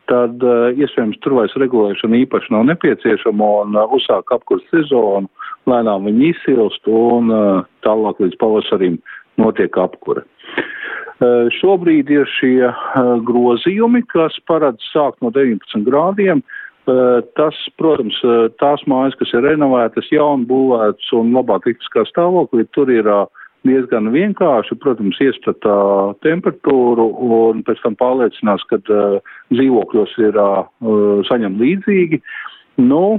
tad 0.09 0.45
uh, 0.45 0.71
iespējams 0.80 1.21
tur 1.25 1.37
vairs 1.38 1.57
regulēšana 1.61 2.23
īpaši 2.25 2.54
nav 2.54 2.66
nepieciešama 2.71 3.50
un 3.62 3.76
uh, 3.76 3.95
uzsāk 3.95 4.33
apkurs 4.35 4.64
sezonu, 4.73 5.28
lēnām 5.68 6.09
viņi 6.09 6.33
izsilst 6.33 6.88
un 6.88 7.33
uh, 7.35 7.64
tālāk 7.87 8.23
līdz 8.25 8.38
pavasarim 8.40 8.99
notiek 9.40 9.76
apkure. 9.80 10.25
Uh, 11.18 11.50
šobrīd 11.59 12.11
ir 12.14 12.30
šie 12.38 12.71
uh, 12.71 13.12
grozījumi, 13.28 14.04
kas 14.09 14.38
paredz 14.49 14.85
sākt 14.92 15.21
no 15.25 15.33
19 15.35 15.85
grādiem. 15.88 16.45
Uh, 16.88 17.21
tas, 17.37 17.57
protams, 17.76 18.16
tās 18.62 18.80
mājas, 18.88 19.18
kas 19.21 19.35
ir 19.37 19.45
renovētas, 19.45 20.09
jaunu 20.09 20.49
būvētas 20.49 21.11
un 21.18 21.35
labā 21.37 21.59
tehniskā 21.66 22.07
stāvoklī, 22.09 22.64
tur 22.73 22.88
ir 22.88 23.11
uh, 23.12 23.26
diezgan 23.68 24.10
vienkārši, 24.14 24.76
protams, 24.82 25.18
ieskatā 25.22 25.78
temperatūru 26.25 27.06
un 27.28 27.62
pēc 27.66 27.82
tam 27.84 27.96
pārliecinās, 28.00 28.64
ka 28.70 28.80
uh, 28.88 29.18
dzīvokļos 29.54 30.16
ir 30.25 30.38
uh, 30.40 30.64
saņem 31.28 31.60
līdzīgi. 31.60 32.20
Nu, 32.82 33.18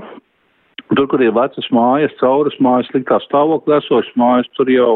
tur, 0.92 1.06
kur 1.12 1.24
ir 1.24 1.36
vecas 1.38 1.70
mājas, 1.76 2.16
cauras 2.22 2.58
mājas, 2.64 2.90
sliktā 2.92 3.22
stāvokļa 3.28 3.82
esošas 3.84 4.20
mājas, 4.20 4.52
tur 4.58 4.72
jau 4.74 4.92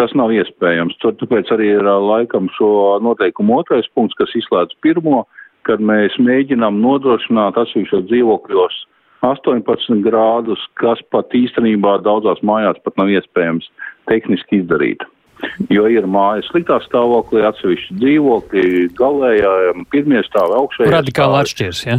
tas 0.00 0.12
nav 0.18 0.32
iespējams. 0.34 0.98
Tur 1.02 1.16
tāpēc 1.20 1.52
arī 1.56 1.72
ir 1.76 1.84
uh, 1.86 1.98
laikam 2.00 2.50
šo 2.56 2.98
noteikumu 3.04 3.60
otrais 3.60 3.88
punkts, 3.94 4.16
kas 4.20 4.34
izslēdz 4.38 4.78
pirmo, 4.86 5.24
kad 5.66 5.82
mēs 5.82 6.14
mēģinām 6.22 6.78
nodrošināt 6.82 7.58
atsevišķos 7.58 8.06
dzīvokļos 8.10 8.84
18 9.24 10.02
grādus, 10.04 10.62
kas 10.80 11.00
pat 11.12 11.34
īstenībā 11.36 11.98
daudzās 12.04 12.42
mājās 12.46 12.80
pat 12.84 12.98
nav 13.00 13.12
iespējams 13.14 13.68
tehniski 14.10 14.62
izdarīt. 14.62 15.04
Jo 15.68 15.84
ir 15.92 16.06
mājas 16.08 16.48
sliktā 16.48 16.78
stāvoklī, 16.86 17.42
atsevišķi 17.44 17.96
dzīvokļi, 18.00 18.68
galējā, 18.96 19.54
pirmie 19.92 20.22
stāvi 20.24 20.56
augšējā. 20.62 20.92
Radikāli 20.94 21.42
atšķirs, 21.42 21.82
ja? 21.88 21.98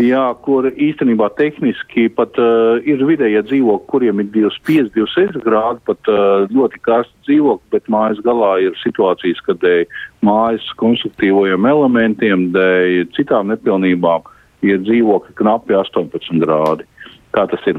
Jā, 0.00 0.22
kur 0.40 0.64
īstenībā 0.70 1.26
tehniski 1.36 2.06
pat 2.16 2.38
uh, 2.40 2.78
ir 2.88 3.02
vidējie 3.04 3.42
dzīvokļi, 3.50 3.88
kuriem 3.90 4.22
ir 4.22 4.30
25, 4.32 4.94
26 4.94 5.42
grādi, 5.44 5.82
pat 5.84 6.08
uh, 6.08 6.46
ļoti 6.48 6.80
karsti 6.86 7.26
dzīvokļi, 7.28 7.68
bet 7.74 7.90
mājas 7.92 8.22
galā 8.24 8.54
ir 8.64 8.78
situācijas, 8.80 9.42
kad 9.44 9.60
dēļ 9.60 9.84
mājas 10.24 10.64
konstruktīvajiem 10.80 11.68
elementiem, 11.68 12.48
dēļ 12.56 13.10
citām 13.18 13.52
nepilnībām 13.52 14.24
ir 14.66 14.80
dzīvokļi 14.84 15.36
knapi 15.40 15.76
18 15.78 16.40
grādi. 16.42 16.86
Kā 17.34 17.46
tas 17.50 17.62
ir? 17.70 17.78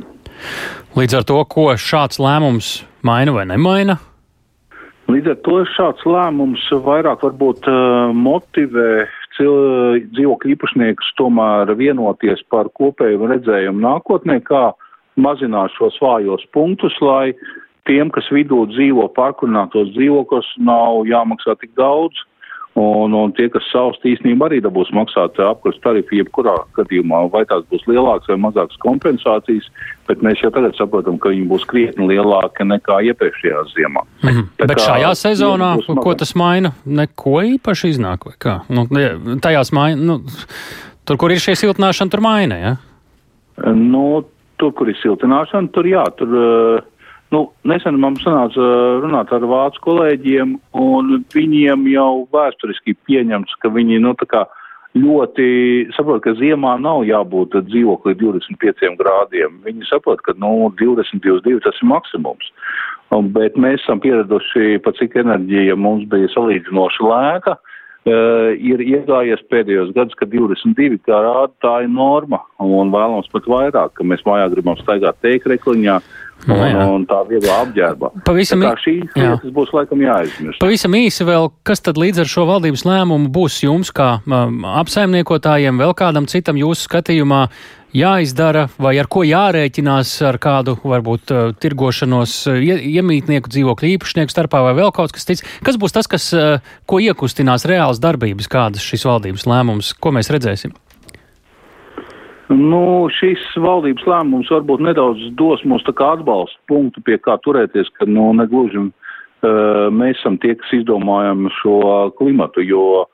Līdz 0.97 1.19
ar 1.19 1.27
to, 1.27 1.39
ko 1.51 1.71
šāds 1.75 2.21
lēmums 2.21 2.81
maina 3.05 3.33
vai 3.35 3.45
nemaina? 3.49 3.97
Līdz 5.11 5.33
ar 5.33 5.39
to 5.45 5.57
šāds 5.73 6.05
lēmums 6.07 6.63
vairāk 6.85 7.25
varbūt 7.25 7.67
uh, 7.67 8.13
motivē 8.15 9.07
dzīvokļu 9.41 10.51
īpašniekus 10.53 11.13
tomēr 11.17 11.71
vienoties 11.79 12.43
par 12.51 12.69
kopēju 12.77 13.29
redzējumu 13.31 13.81
nākotnē, 13.81 14.37
kā 14.45 14.69
mazināt 15.19 15.73
šos 15.77 15.97
vājos 16.03 16.43
punktus, 16.53 16.93
lai 17.01 17.33
tiem, 17.89 18.11
kas 18.13 18.27
vidū 18.31 18.65
dzīvo 18.69 19.07
pārkurinātos 19.15 19.91
dzīvokļos, 19.95 20.51
nav 20.67 21.07
jāmaksā 21.09 21.57
tik 21.61 21.73
daudz, 21.79 22.21
Un, 22.79 23.11
un 23.11 23.33
tie, 23.35 23.49
kas 23.51 23.65
saust 23.67 24.05
īstenībā 24.07 24.47
arī 24.47 24.61
dabūs 24.63 24.93
maksāt 24.95 25.35
apkurs 25.43 25.75
tarifu, 25.83 26.15
jebkurā 26.15 26.53
gadījumā, 26.77 27.25
vai 27.33 27.41
tās 27.49 27.65
būs 27.67 27.83
lielākas 27.89 28.29
vai 28.31 28.37
mazākas 28.45 28.79
kompensācijas, 28.79 29.67
bet 30.07 30.23
mēs 30.23 30.39
jau 30.39 30.53
tagad 30.55 30.77
saprotam, 30.79 31.17
ka 31.19 31.33
viņi 31.33 31.49
būs 31.49 31.65
krietni 31.67 32.07
lielāki 32.13 32.63
nekā 32.69 33.01
iepriekšējā 33.11 33.65
ziemā. 33.73 34.05
Mm 34.21 34.29
-hmm. 34.29 34.47
Bet 34.61 34.71
kā, 34.71 34.85
šajā 34.85 35.11
sezonā, 35.19 35.73
ko 35.99 36.13
tas 36.15 36.31
maina, 36.35 36.71
neko 36.85 37.41
īpaši 37.57 37.91
iznāk, 37.91 38.23
vai 38.29 38.39
kā? 38.39 38.55
Nu, 38.69 38.87
tajās 39.43 39.73
maina, 39.75 39.99
nu, 40.01 40.21
tur, 41.03 41.17
kur 41.17 41.31
ir 41.31 41.43
šie 41.43 41.55
siltināšana, 41.59 42.11
tur 42.11 42.23
maina, 42.23 42.55
ja? 42.55 42.75
Nu, 43.67 44.23
tur, 44.57 44.71
kur 44.71 44.89
ir 44.89 44.95
siltināšana, 45.03 45.67
tur 45.75 45.85
jā, 45.85 46.07
tur. 46.15 46.29
Uh, 46.29 46.90
Nu, 47.31 47.45
nesen 47.63 47.99
mums 48.03 48.25
sanāca 48.25 48.63
runāt 48.99 49.29
ar 49.31 49.45
vācu 49.47 49.79
kolēģiem, 49.85 50.57
un 50.75 51.13
viņiem 51.31 51.85
jau 51.93 52.25
vēsturiski 52.35 52.97
pieņemts, 53.07 53.55
ka 53.63 53.71
viņi, 53.71 54.01
nu, 54.03 54.11
ļoti 54.99 55.45
saprot, 55.95 56.19
ka 56.25 56.35
ziemā 56.35 56.75
nav 56.83 57.05
jābūt 57.07 57.55
dzīvoklī 57.69 58.17
25 58.19 58.97
grādiem. 58.99 59.61
Viņi 59.63 59.87
saprot, 59.87 60.19
ka, 60.25 60.35
nu, 60.35 60.67
20, 60.81 61.23
22 61.23 61.63
tas 61.63 61.79
ir 61.79 61.87
maksimums. 61.93 62.51
Un, 63.15 63.31
bet 63.35 63.55
mēs 63.59 63.79
esam 63.83 64.03
pieraduši, 64.03 64.81
pa 64.83 64.91
cik 64.99 65.15
enerģija 65.23 65.75
mums 65.79 66.03
bija 66.11 66.27
salīdzinoši 66.35 67.07
lēta. 67.07 67.55
Uh, 67.55 67.70
ir 68.05 68.81
iegājies 68.81 69.43
pēdējos 69.51 69.91
gados, 69.93 70.17
ka 70.17 70.25
22 70.25 71.01
grādi 71.05 71.53
tā 71.61 71.75
ir 71.85 71.91
norma, 71.93 72.41
un 72.57 72.89
vēlams 72.93 73.29
pat 73.33 73.45
vairāk, 73.45 73.93
ka 73.97 74.07
mēs 74.07 74.25
mājā 74.25 74.47
gribam 74.55 74.79
staigāt 74.79 75.19
teikrekliņā, 75.21 75.99
uh, 76.01 76.31
Un, 76.49 76.57
jā. 76.57 76.85
un 76.89 77.03
tā 77.05 77.19
vieglā 77.29 77.59
apģērbā. 77.67 78.09
Pavisam 78.25 78.63
tā 78.63 78.71
šīs 78.81 79.13
lietas 79.13 79.53
būs 79.53 79.73
laikam 79.75 80.01
jāizmirst. 80.01 80.61
Pavisam 80.63 80.95
īsi 80.97 81.25
vēl, 81.27 81.51
kas 81.67 81.83
tad 81.85 81.99
līdz 82.01 82.23
ar 82.23 82.31
šo 82.31 82.47
valdības 82.49 82.83
lēmumu 82.87 83.29
būs 83.33 83.59
jums 83.61 83.93
kā 83.93 84.15
um, 84.25 84.63
apsaimniekotājiem, 84.81 85.77
vēl 85.81 85.93
kādam 85.97 86.25
citam 86.31 86.57
jūsu 86.57 86.87
skatījumā 86.87 87.43
jāizdara, 87.95 88.67
vai 88.81 88.95
ar 89.01 89.09
ko 89.11 89.23
jārēķinās 89.27 90.13
ar 90.27 90.37
kādu 90.41 90.77
varbūt 90.83 91.33
uh, 91.33 91.41
tirgošanos 91.59 92.35
uh, 92.51 92.59
iemītnieku 92.61 93.51
dzīvokļu 93.51 93.91
īpašnieku 93.95 94.33
starpā 94.33 94.63
vai 94.65 94.75
vēl 94.77 94.93
kaut 94.95 95.13
kas 95.15 95.27
cits? 95.27 95.45
Kas 95.65 95.79
būs 95.81 95.95
tas, 95.95 96.09
kas, 96.11 96.29
uh, 96.35 96.63
ko 96.87 97.01
iekustinās 97.03 97.67
reāls 97.69 98.01
darbības, 98.03 98.49
kādas 98.51 98.85
šis 98.85 99.05
valdības 99.09 99.47
lēmums, 99.49 99.93
ko 99.99 100.15
mēs 100.15 100.31
redzēsim? 100.33 100.73
Nu, 102.51 103.07
šis 103.15 103.43
valdības 103.63 104.07
lēmums 104.07 104.49
varbūt 104.51 104.83
nedaudz 104.83 105.29
dos 105.39 105.61
mums 105.63 105.85
atbalstu 105.87 106.59
punktu, 106.67 107.03
pie 107.03 107.15
kā 107.23 107.37
turēties, 107.43 107.91
ka, 107.95 108.07
nu, 108.07 108.31
negluži 108.35 108.87
uh, 108.87 109.87
mēs 109.91 110.19
esam 110.19 110.39
tie, 110.39 110.55
kas 110.59 110.79
izdomājam 110.81 111.47
šo 111.61 111.79
klimatu, 112.19 112.63
jo 112.63 113.07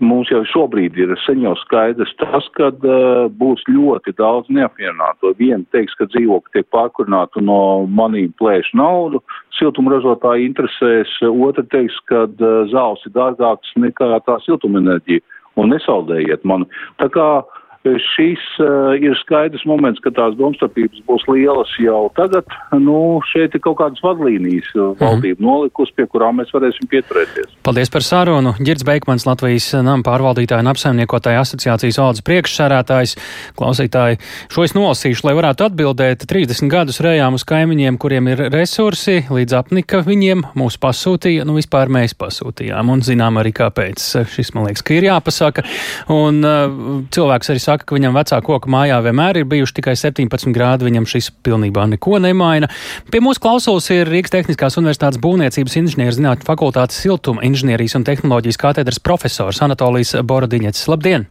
mums 0.00 0.30
jau 0.32 0.40
šobrīd 0.48 0.96
ir 0.98 1.12
sen 1.26 1.42
jau 1.44 1.52
skaidrs 1.60 2.12
tas, 2.20 2.46
ka 2.56 2.70
uh, 2.72 3.28
būs 3.40 3.64
ļoti 3.68 4.14
daudz 4.18 4.48
neapvienāto. 4.48 5.34
Viena 5.38 5.64
teiks, 5.74 5.94
ka 5.98 6.08
dzīvokļi 6.10 6.56
tiek 6.56 6.68
pārkurināti 6.74 7.44
no 7.44 7.84
manīm 7.88 8.32
plēš 8.40 8.72
naudu, 8.78 9.22
siltumražotāji 9.58 10.48
interesēs, 10.50 11.12
otra 11.28 11.66
teiks, 11.74 11.98
ka 12.10 12.24
uh, 12.26 12.62
zāles 12.72 13.04
ir 13.06 13.16
dārgāks 13.16 13.74
nekā 13.76 14.14
tā 14.26 14.38
siltumenerģija 14.46 15.24
un 15.60 15.74
nesaldējiet 15.74 16.46
mani. 16.48 16.70
Tā 17.02 17.10
kā 17.12 17.28
uh, 17.42 17.61
Šis 17.82 18.42
uh, 18.62 18.92
ir 18.94 19.16
skaidrs 19.18 19.64
moments, 19.66 19.98
ka 20.04 20.12
tās 20.14 20.36
domstarpības 20.38 21.00
būs 21.08 21.24
lielas 21.26 21.70
jau 21.82 22.04
tagad. 22.14 22.46
Nu, 22.78 23.18
šeit 23.26 23.56
ir 23.56 23.62
kaut 23.64 23.80
kādas 23.80 23.98
vadlīnijas 24.04 24.68
mm. 24.76 25.00
valdība 25.00 25.42
nolikus, 25.42 25.90
pie 25.96 26.06
kurām 26.06 26.38
mēs 26.38 26.52
varēsim 26.54 26.86
pieturēties. 26.92 27.56
Paldies 27.66 27.90
par 27.90 28.06
sarunu. 28.06 28.54
Girds 28.62 28.86
Beikmans, 28.86 29.26
Latvijas 29.26 29.72
nama 29.74 30.04
pārvaldītāja 30.06 30.62
un 30.62 30.70
apsaimniekotāja 30.70 31.42
asociācijas 31.42 31.98
valdes 31.98 32.22
priekšsērētājs. 32.28 33.16
Klausītāji, 33.58 34.20
šo 34.54 34.66
es 34.68 34.76
nolasīšu, 34.78 35.26
lai 35.26 35.34
varētu 35.40 35.66
atbildēt. 35.66 36.28
30 36.30 36.70
gadus 36.70 37.02
rējām 37.02 37.34
uz 37.34 37.46
kaimiņiem, 37.50 37.98
kuriem 37.98 38.30
ir 38.30 38.44
resursi, 38.54 39.24
līdz 39.26 39.58
apnika 39.58 40.04
viņiem 40.06 40.46
mūs 40.54 40.78
pasūtīja, 40.82 41.48
nu 41.50 41.58
vispār 41.58 41.90
mēs 41.90 42.14
pasūtījām. 42.14 42.94
Un 42.94 43.02
zinām 43.02 43.42
arī 43.42 43.50
kāpēc. 43.58 44.06
Šis 44.30 44.54
man 44.54 44.70
liekas, 44.70 44.86
ka 44.86 44.94
ir 44.94 45.10
jāpasaka. 45.10 45.66
Un 46.14 46.42
uh, 46.46 46.78
cilvēks 47.10 47.50
arī 47.50 47.62
saka, 47.62 47.71
saka, 47.72 47.88
ka 47.88 47.96
viņam 47.96 48.16
vecā 48.16 48.40
koka 48.44 48.70
mājā 48.70 49.00
vienmēr 49.04 49.40
ir 49.40 49.48
bijuši 49.48 49.78
tikai 49.80 49.96
17 49.98 50.52
grādi, 50.54 50.88
viņam 50.88 51.08
šis 51.08 51.30
pilnībā 51.44 51.86
neko 51.94 52.20
nemaina. 52.22 52.70
Pie 53.10 53.22
mūsu 53.24 53.42
klausulas 53.42 53.88
ir 53.94 54.10
Rīgas 54.10 54.34
Tehniskās 54.34 54.78
Universitātes 54.80 55.20
būvniecības 55.22 55.78
inženierzinātņu 55.82 56.48
fakultātes 56.48 57.00
siltuma 57.02 57.44
inženierijas 57.48 57.96
un 57.98 58.08
tehnoloģijas 58.08 58.60
katedras 58.60 59.00
profesors 59.02 59.62
Anatolijas 59.64 60.18
Borodiņets. 60.22 60.88
Labdien! 60.92 61.26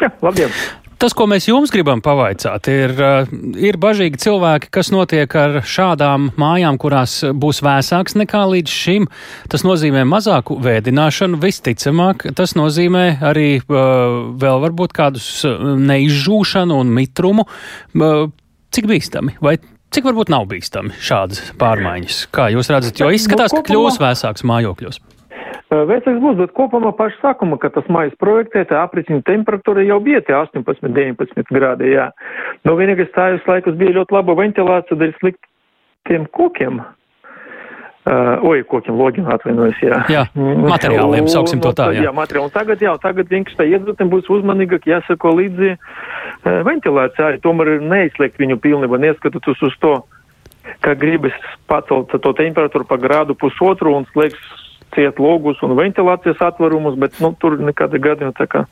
Jā, 0.00 0.14
labdien! 0.24 0.54
Tas, 1.00 1.14
ko 1.16 1.24
mēs 1.24 1.46
jums 1.48 1.70
gribam 1.72 2.02
pavaicāt, 2.04 2.66
ir, 2.68 2.92
eh, 3.00 3.30
ir 3.56 3.78
bažīgi 3.80 4.18
cilvēki, 4.20 4.68
kas 4.68 4.90
notiek 4.92 5.32
ar 5.34 5.62
šādām 5.64 6.26
mājām, 6.36 6.76
kurās 6.76 7.22
būs 7.32 7.62
vēsāks 7.64 8.18
nekā 8.20 8.42
līdz 8.50 8.68
šim. 8.68 9.08
Tas 9.48 9.64
nozīmē 9.64 10.04
mazāku 10.04 10.58
vēdināšanu, 10.60 11.40
visticamāk, 11.40 12.28
tas 12.36 12.52
nozīmē 12.52 13.16
arī 13.24 13.62
uh, 13.62 14.28
vēl 14.36 14.60
varbūt 14.66 14.92
kādus 14.92 15.46
eh, 15.48 15.56
neizžūšanu 15.88 16.76
un 16.84 16.92
mitrumu. 16.92 17.46
Cik 18.70 18.86
bīstami? 18.86 19.38
Vai 19.40 19.56
cik 19.90 20.04
varbūt 20.04 20.28
nav 20.28 20.44
bīstami 20.52 20.92
šādas 21.00 21.54
pārmaiņas? 21.56 22.26
Kā 22.28 22.52
jūs 22.52 22.68
redzat, 22.68 23.00
jo 23.00 23.08
izskatās, 23.08 23.56
ka 23.56 23.64
kļūs 23.72 23.96
vēsāks 24.04 24.44
mājokļos? 24.44 25.00
Vecāks 25.70 26.18
būs, 26.18 26.34
bet 26.34 26.50
kopumā 26.56 26.90
paša 26.98 27.20
sākuma, 27.22 27.54
kad 27.62 27.76
tas 27.76 27.86
mājas 27.86 28.16
projektēta 28.18 28.80
apricina 28.82 29.22
temperatūra 29.22 29.84
jau 29.86 30.00
bija 30.02 30.18
tie 30.26 30.34
18, 30.34 30.82
19 30.82 31.52
grādi, 31.54 31.92
jā. 31.92 32.08
Nu, 32.66 32.74
vienīgais 32.78 33.12
tājus 33.14 33.46
laikus 33.46 33.76
bija 33.78 33.94
ļoti 34.00 34.16
laba 34.16 34.34
ventilācija 34.40 34.98
dēļ 34.98 35.12
sliktiem 35.20 36.26
kokiem. 36.34 36.80
Uh, 38.00 38.42
oi, 38.48 38.64
kokiem 38.66 38.96
logiem 38.98 39.28
atvainojos, 39.30 39.78
jā. 39.84 40.00
Jā, 40.10 40.24
materiāliem, 40.34 41.28
sauksim 41.30 41.60
to 41.62 41.70
tā, 41.76 41.92
jā. 41.94 42.08
Jā, 42.08 42.14
materiāli. 42.16 42.48
Un 42.48 42.54
tagad, 42.54 42.82
jā, 42.82 42.94
tagad 42.98 43.30
vienkārši 43.30 43.58
tā 43.60 43.66
iedzīvotiem 43.70 44.10
būs 44.10 44.30
uzmanīgāk 44.34 44.88
jāsako 44.90 45.36
līdzi 45.38 45.76
uh, 45.76 46.56
ventilācijai. 46.66 47.38
Tomēr 47.44 47.76
neizslēgt 47.84 48.40
viņu 48.42 48.58
pilnībā, 48.64 48.98
neskatoties 49.04 49.62
uz 49.68 49.76
to, 49.84 50.00
ka 50.82 50.96
gribas 50.98 51.36
pacelt 51.70 52.10
to 52.10 52.32
temperatūru 52.40 52.88
pa 52.88 52.98
grādu 52.98 53.38
pusotru 53.38 53.94
un 54.00 54.08
slēgs 54.10 54.59
ciet 55.00 55.20
logus 55.22 55.60
un 55.64 55.74
ventilācijas 55.78 56.40
atvarumus, 56.50 56.98
bet 57.00 57.16
nu, 57.24 57.32
tur 57.40 57.56
nekāda 57.60 58.00
gadījuma 58.02 58.36
tā 58.36 58.46
kā 58.50 58.64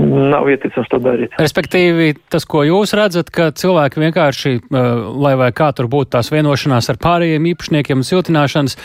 nav 0.00 0.48
ieticams 0.50 0.90
to 0.90 1.00
darīt. 1.02 1.34
Respektīvi, 1.40 2.14
tas, 2.32 2.46
ko 2.48 2.64
jūs 2.66 2.94
redzat, 2.96 3.30
ka 3.34 3.50
cilvēki 3.54 4.02
vienkārši, 4.02 4.54
lai 4.72 5.34
vai 5.40 5.50
kā 5.56 5.70
tur 5.76 5.90
būtu 5.92 6.16
tās 6.16 6.32
vienošanās 6.32 6.88
ar 6.92 7.00
pārējiem 7.02 7.50
īpašniekiem 7.52 8.00
un 8.00 8.08
siltināšanas, 8.08 8.78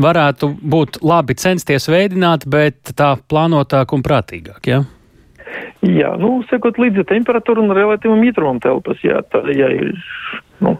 varētu 0.00 0.50
būt 0.58 1.00
labi 1.06 1.36
censties 1.38 1.86
veidināt, 1.90 2.48
bet 2.50 2.94
tā 2.98 3.14
plānotāk 3.30 3.94
un 3.94 4.04
prātīgāk, 4.06 4.60
jā? 4.66 4.82
Ja? 4.82 4.90
Jā, 5.84 6.14
nu, 6.18 6.38
sekot 6.48 6.78
līdzi 6.80 7.04
temperatūru 7.10 7.62
un 7.62 7.74
relatīvam 7.76 8.22
mitrumam 8.22 8.58
telpas, 8.62 8.98
jā, 9.04 9.20
tā, 9.30 9.42
jā, 9.54 9.68
ir, 9.76 9.92
nu, 10.64 10.78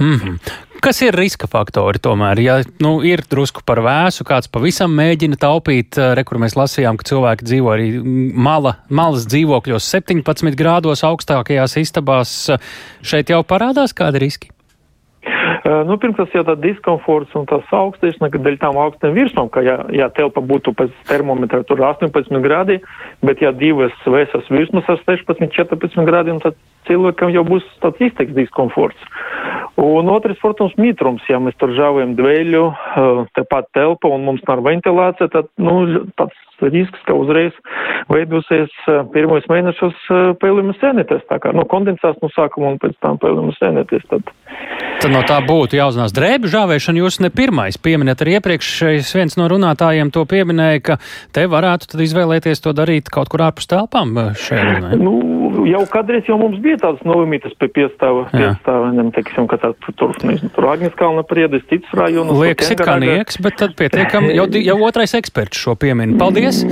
Mm 0.00 0.14
-hmm. 0.18 0.38
Kas 0.84 1.02
ir 1.02 1.14
riska 1.16 1.46
faktori 1.46 1.98
tomēr? 1.98 2.40
Ja 2.40 2.54
nu, 2.80 3.02
ir 3.02 3.22
drusku 3.30 3.62
par 3.66 3.78
vēsu, 3.80 4.24
kāds 4.24 4.50
pavisam 4.52 4.92
mēģina 4.92 5.36
taupīt, 5.40 5.98
eh, 5.98 6.14
re, 6.14 6.24
kur 6.24 6.38
mēs 6.38 6.56
lasījām, 6.56 6.96
ka 6.96 7.08
cilvēki 7.08 7.44
dzīvo 7.44 7.68
arī 7.72 7.86
mala, 8.34 8.74
malas 8.90 9.24
dzīvokļos 9.26 9.94
17 9.94 10.54
grādos 10.56 11.04
augstākajās 11.04 11.76
istabās, 11.76 12.50
šeit 13.02 13.30
jau 13.30 13.42
parādās 13.42 13.94
kādi 13.94 14.18
riski? 14.18 14.50
Nu, 15.64 15.96
pirmkārt, 15.96 16.34
jau 16.36 16.42
tā 16.44 16.54
diskomforts 16.60 17.32
un 17.38 17.46
tās 17.48 17.64
augstīšana, 17.72 18.28
ka 18.28 18.38
dēļ 18.44 18.58
tām 18.60 18.76
augstiem 18.76 19.14
virsmām, 19.16 19.48
ka 19.48 19.62
jā, 19.64 19.78
jā, 19.96 20.10
telpa 20.12 20.42
būtu 20.44 20.74
pēc 20.76 20.92
termometra 21.08 21.62
tur 21.64 21.80
18 21.80 22.42
grādi, 22.44 22.82
bet 23.24 23.40
ja 23.40 23.52
divas 23.56 23.96
vēsas 24.04 24.50
virsmas 24.52 24.84
ar 24.92 25.00
16, 25.06 25.48
14 25.56 26.04
grādiem, 26.04 26.42
tad 26.44 26.58
cilvēkam 26.88 27.32
jau 27.34 27.44
būs 27.48 27.66
tāds 27.82 28.02
izteiks 28.08 28.36
diskomforts. 28.36 29.10
Un 29.80 30.08
otrs, 30.12 30.38
protams, 30.38 30.76
mitrums, 30.78 31.24
ja 31.26 31.40
mēs 31.42 31.56
tur 31.58 31.72
žāvējam 31.74 32.14
dvēļu, 32.18 32.64
tepat 33.34 33.72
telpa 33.74 34.12
un 34.14 34.22
mums 34.28 34.44
nav 34.46 34.62
ventilācija, 34.62 35.26
tad, 35.32 35.50
nu, 35.58 36.04
tāds 36.14 36.38
risks, 36.62 37.00
ka 37.08 37.16
uzreiz 37.18 37.56
veidosies 38.12 38.70
pirmos 39.12 39.46
mēnešus 39.50 40.06
pēlimas 40.40 40.78
sēnēties, 40.78 41.26
tā 41.30 41.40
kā, 41.42 41.50
nu, 41.56 41.66
kondensās 41.68 42.16
no 42.22 42.30
sākuma 42.36 42.70
un 42.70 42.78
pēc 42.82 42.94
tam 43.02 43.18
pēlimas 43.22 43.58
sēnēties, 43.58 44.06
tad. 44.12 44.30
Tad 45.02 45.12
no 45.12 45.20
tā 45.26 45.40
būtu 45.44 45.76
jāuzzinās 45.76 46.14
drēbju 46.16 46.48
žāvēšana. 46.54 47.02
Jūs 47.02 47.18
ne 47.20 47.28
pirmais 47.34 47.76
pieminat, 47.76 48.22
arī 48.22 48.38
iepriekšējais 48.38 49.10
viens 49.18 49.36
no 49.36 49.50
runātājiem 49.50 50.14
to 50.14 50.22
pieminēja, 50.30 50.84
ka 50.86 50.96
te 51.34 51.44
varētu 51.50 51.90
tad 51.92 52.04
izvēlēties 52.06 52.62
to 52.64 52.72
darīt 52.76 53.10
kaut 53.12 53.28
kur 53.32 53.44
ārpus 53.44 53.68
telpām 53.68 54.14
šeit. 54.38 54.94
Nu, 55.02 55.18
jau 55.68 55.82
kādreiz 55.90 56.28
jau 56.28 56.36
mums 56.40 56.58
bija 56.62 56.78
tāds 56.82 57.02
novimītas 57.06 57.54
pie 57.60 57.68
piestāva, 57.72 58.26
piestāva, 58.32 58.90
teiksim, 59.14 59.48
ka 59.50 59.58
tā 59.62 59.70
tur, 59.86 60.14
nezinu, 60.26 60.50
tur 60.54 60.68
Agnes 60.72 60.94
Kalna 60.98 61.24
priedes, 61.26 61.64
cits 61.70 61.90
rajonos. 61.96 62.36
Liekas, 62.40 62.72
it 62.74 62.82
kā 62.82 62.96
nieks, 63.02 63.38
bet 63.44 63.58
tad 63.60 63.76
pietiekam, 63.78 64.28
jau, 64.34 64.46
jau 64.58 64.78
otrais 64.86 65.14
eksperts 65.18 65.60
šo 65.64 65.76
piemina. 65.80 66.16
Paldies! 66.20 66.62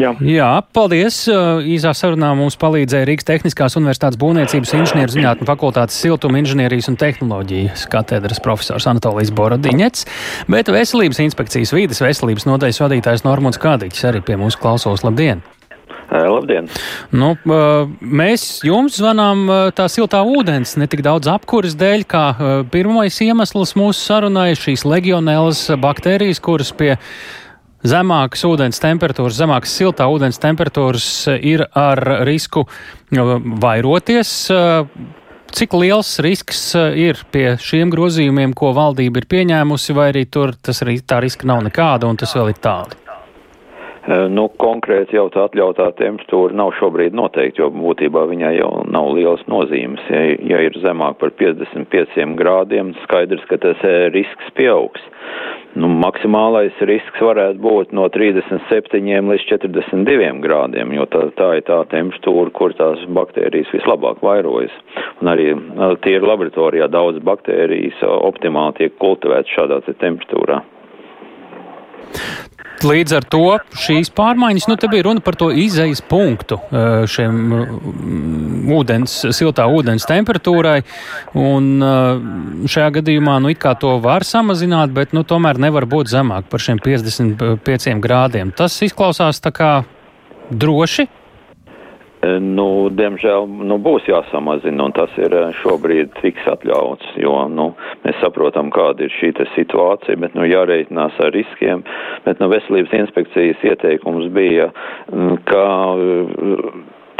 Jā. 0.00 0.14
Jā, 0.24 0.50
paldies! 0.76 1.22
Īsā 1.30 1.92
sarunā 1.96 2.32
mums 2.38 2.58
palīdzēja 2.60 3.08
Rīgas 3.08 3.28
Tehniskās 3.28 3.76
Universitātes 3.80 4.20
būvniecības 4.20 4.74
inženieru 4.80 5.14
zinātņu 5.16 5.48
fakultātes 5.48 5.98
siltuma 6.00 6.40
inženierijas 6.42 6.90
un 6.92 6.98
tehnoloģijas 7.00 7.86
katedras 7.92 8.42
profesors 8.44 8.88
Anatolijas 8.90 9.34
Borodiņets, 9.36 10.06
bet 10.50 10.72
veselības 10.72 11.22
inspekcijas 11.26 11.74
vīdes 11.76 12.02
veselības 12.04 12.48
nodaļas 12.48 12.82
vadītājs 12.84 13.26
Normons 13.28 13.60
Kādiķis 13.60 14.10
arī 14.10 14.24
pie 14.24 14.40
mums 14.40 14.58
klausos. 14.60 15.04
Labdien! 15.06 15.44
Labdien! 16.10 16.66
Nu, 17.14 17.34
mēs 18.00 18.60
jums 18.66 18.96
zvanām 18.98 19.44
tā 19.76 19.86
siltā 19.92 20.24
ūdens, 20.26 20.74
ne 20.80 20.88
tik 20.90 21.04
daudz 21.06 21.30
apkuras 21.30 21.76
dēļ, 21.78 22.06
kā 22.10 22.24
pirmais 22.72 23.20
iemesls 23.22 23.76
mūsu 23.78 24.02
sarunai- 24.02 24.50
šīs 24.62 24.82
legionēlas 24.88 25.68
baktērijas, 25.78 26.42
kuras 26.42 26.72
pie 26.74 26.96
zemākas 27.86 28.42
ūdens 28.44 28.82
temperatūras, 28.82 29.38
zemākas 29.38 29.76
siltā 29.78 30.08
ūdens 30.10 30.40
temperatūras 30.42 31.08
ir 31.38 31.66
ar 31.74 32.26
risku 32.26 32.66
vairoties. 33.10 34.50
Cik 35.50 35.72
liels 35.74 36.18
risks 36.22 36.74
ir 36.78 37.18
pie 37.32 37.56
šiem 37.58 37.90
grozījumiem, 37.90 38.54
ko 38.54 38.70
valdība 38.74 39.22
ir 39.22 39.26
pieņēmusi, 39.30 39.94
vai 39.94 40.10
arī 40.12 40.26
tur 40.30 40.54
tas, 40.54 40.82
tā 40.82 41.22
riska 41.22 41.46
nav 41.46 41.64
nekāda 41.66 42.06
un 42.06 42.16
tas 42.16 42.34
vēl 42.34 42.52
ir 42.52 42.60
tālu? 42.62 43.09
Nu, 44.08 44.46
konkrēti 44.56 45.18
jau 45.18 45.26
tā 45.28 45.42
atļautā 45.44 45.90
temperatūra 45.98 46.56
nav 46.56 46.70
šobrīd 46.78 47.12
noteikti, 47.12 47.60
jo 47.60 47.68
būtībā 47.74 48.22
viņai 48.30 48.54
jau 48.56 48.70
nav 48.88 49.10
lielas 49.12 49.42
nozīmes. 49.50 50.06
Ja, 50.08 50.22
ja 50.54 50.60
ir 50.64 50.78
zemāk 50.80 51.18
par 51.20 51.34
55 51.36 52.32
grādiem, 52.38 52.94
skaidrs, 53.04 53.44
ka 53.50 53.58
tas 53.60 53.84
risks 54.14 54.48
pieaugs. 54.56 55.04
Nu, 55.76 55.90
maksimālais 56.00 56.80
risks 56.88 57.20
varētu 57.22 57.60
būt 57.62 57.92
no 57.94 58.08
37 58.10 59.28
līdz 59.30 59.44
42 59.52 60.32
grādiem, 60.42 60.96
jo 60.96 61.04
tā, 61.12 61.26
tā 61.36 61.52
ir 61.60 61.68
tā 61.68 61.82
temperatūra, 61.92 62.50
kur 62.56 62.74
tās 62.80 63.04
baktērijas 63.20 63.70
vislabāk 63.76 64.24
vairojas. 64.24 64.74
Un 65.20 65.30
arī 65.30 65.52
tie 66.06 66.16
ir 66.16 66.26
laboratorijā 66.26 66.88
daudz 66.90 67.20
baktērijas 67.22 68.00
optimāli 68.16 68.80
tiek 68.80 68.98
kultivētas 68.98 69.56
šādā 69.60 69.82
temperatūrā. 69.92 70.62
Līdz 72.80 73.14
ar 73.18 73.26
to 73.28 73.44
šīs 73.76 74.08
pārmaiņas, 74.16 74.66
nu, 74.70 74.76
te 74.80 74.88
bija 74.88 75.04
runa 75.04 75.20
par 75.24 75.36
to 75.36 75.50
izejas 75.52 76.00
punktu 76.00 76.56
šiem 77.12 77.52
ūdens, 78.72 79.16
siltā 79.36 79.66
ūdens 79.68 80.08
temperatūrai, 80.08 80.78
un 81.36 81.68
šajā 82.64 82.88
gadījumā, 83.00 83.36
nu, 83.44 83.52
it 83.52 83.60
kā 83.60 83.74
to 83.80 83.92
var 84.00 84.24
samazināt, 84.24 84.94
bet, 84.96 85.12
nu, 85.16 85.26
tomēr 85.28 85.60
nevar 85.60 85.84
būt 85.90 86.12
zemāk 86.12 86.48
par 86.48 86.64
šiem 86.64 86.80
55 86.80 88.00
grādiem. 88.00 88.54
Tas 88.56 88.80
izklausās 88.86 89.42
tā 89.44 89.52
kā 89.54 89.72
droši, 90.50 91.06
Nu, 92.20 92.90
diemžēl 92.92 93.46
nu, 93.64 93.78
būs 93.80 94.04
jāsamazina, 94.04 94.84
un 94.84 94.92
tas 94.92 95.12
ir 95.16 95.32
eh, 95.32 95.54
šobrīd 95.62 96.12
tiks 96.18 96.44
atļauts, 96.52 97.14
jo 97.22 97.32
nu, 97.48 97.70
mēs 98.04 98.18
saprotam, 98.20 98.68
kāda 98.74 99.06
ir 99.06 99.14
šī 99.14 99.30
situācija, 99.54 100.18
bet 100.20 100.36
nu, 100.36 100.44
jāreikinās 100.44 101.16
ar 101.24 101.32
riskiem. 101.32 101.80
Bet 102.26 102.42
nu, 102.42 102.50
veselības 102.52 102.92
inspekcijas 102.98 103.64
ieteikums 103.64 104.28
bija, 104.36 104.68
mm, 105.08 105.40
ka 105.48 105.64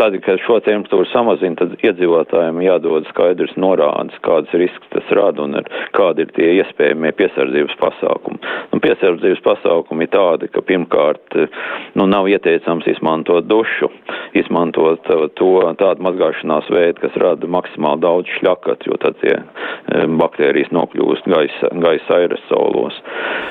Tad, 0.00 0.14
kad 0.24 0.38
šo 0.40 0.54
temperatūru 0.64 1.04
samazina, 1.10 1.58
tad 1.60 1.74
iedzīvotājiem 1.84 2.62
jādod 2.64 3.04
skaidrs 3.10 3.50
norādes, 3.60 4.16
kādas 4.24 4.54
risks 4.56 4.88
tas 4.94 5.10
rada 5.12 5.44
un 5.44 5.58
kādi 5.92 6.24
ir 6.24 6.30
tie 6.38 6.46
iespējamie 6.62 7.10
piesardzības 7.18 7.76
pasākumi. 7.82 8.40
Un 8.72 8.80
piesardzības 8.80 9.42
pasākumi 9.44 10.06
ir 10.06 10.12
tādi, 10.14 10.48
ka 10.54 10.64
pirmkārt 10.64 11.36
nu, 12.00 12.06
nav 12.08 12.30
ieteicams 12.32 12.88
izmantot 12.88 13.44
dušu, 13.50 13.90
izmantot 14.40 15.04
uh, 15.12 15.26
to 15.36 15.52
tādu 15.76 16.08
mazgāšanās 16.08 16.72
veidu, 16.72 17.02
kas 17.04 17.20
rada 17.20 17.52
maksimāli 17.58 18.00
daudz 18.00 18.32
šļakat, 18.38 18.88
jo 18.88 18.96
tad 19.04 19.20
tie 19.20 19.36
um, 19.36 20.16
baktērijas 20.22 20.72
nokļūst 20.80 21.28
gaisa, 21.28 21.74
gaisa 21.84 22.22
aerosolos. 22.22 22.96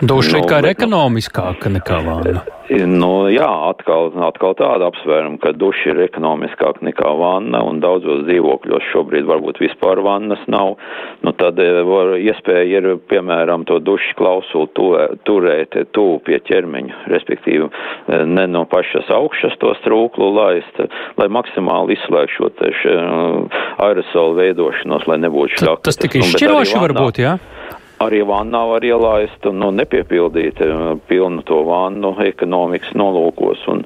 Duša 0.02 0.40
nu, 0.40 0.42
ir 0.42 0.50
kā 0.50 0.64
bet, 0.66 0.80
ekonomiskāka 0.80 1.76
nekā 1.78 2.02
vāna. 2.10 2.42
Nu, 2.90 3.14
jā, 3.34 3.50
atkal, 3.70 4.12
atkal 4.30 4.54
tāda 4.58 4.90
apsvēruma, 4.90 5.38
ka 5.42 5.54
duša 5.58 5.94
ir 5.94 6.04
ekonomiskāka 6.10 6.39
nekā 6.40 7.12
vanna, 7.20 7.62
un 7.66 7.80
daudzos 7.84 8.26
dzīvokļos 8.28 8.90
šobrīd 8.94 9.28
varbūt 9.30 9.62
vispār 9.64 10.02
vannas 10.06 10.42
nav. 10.48 10.78
Nu, 11.26 11.34
tad 11.38 11.60
eh, 11.60 11.82
var, 11.88 12.16
iespēja 12.20 12.80
ir, 12.80 12.90
piemēram, 13.12 13.66
to 13.70 13.80
dušu 13.80 14.16
klausulu 14.20 14.70
tu, 14.78 14.90
turēt 15.28 15.76
tuvu 15.96 16.20
pie 16.26 16.40
ķermeņa, 16.48 17.04
respektīvi 17.14 17.68
eh, 17.68 18.26
ne 18.26 18.48
no 18.48 18.66
pašas 18.70 19.10
augšas 19.14 19.58
to 19.62 19.74
strūklu 19.82 20.32
laist, 20.36 20.84
lai 21.20 21.30
maksimāli 21.32 21.98
izslēgtu 21.98 22.38
šo 22.38 22.52
te 22.60 22.72
eh, 22.72 23.62
aerosolu 23.86 24.40
veidošanos, 24.40 25.08
lai 25.10 25.22
nebūtu 25.26 25.60
šļakas. 25.60 25.86
Tas 25.90 26.02
tik 26.02 26.20
izšķiroši 26.22 26.84
varbūt, 26.88 27.24
jā? 27.24 27.38
Ja? 27.40 27.79
Arī 28.04 28.22
vannā 28.28 28.62
var 28.70 28.86
ielaist 28.86 29.46
un 29.50 29.60
nu, 29.64 29.72
nepiepildīt 29.76 30.62
eh, 30.64 30.86
pilnu 31.10 31.44
to 31.48 31.62
vannu 31.68 32.14
ekonomikas 32.26 32.96
nolūkos 32.98 33.66
un 33.72 33.84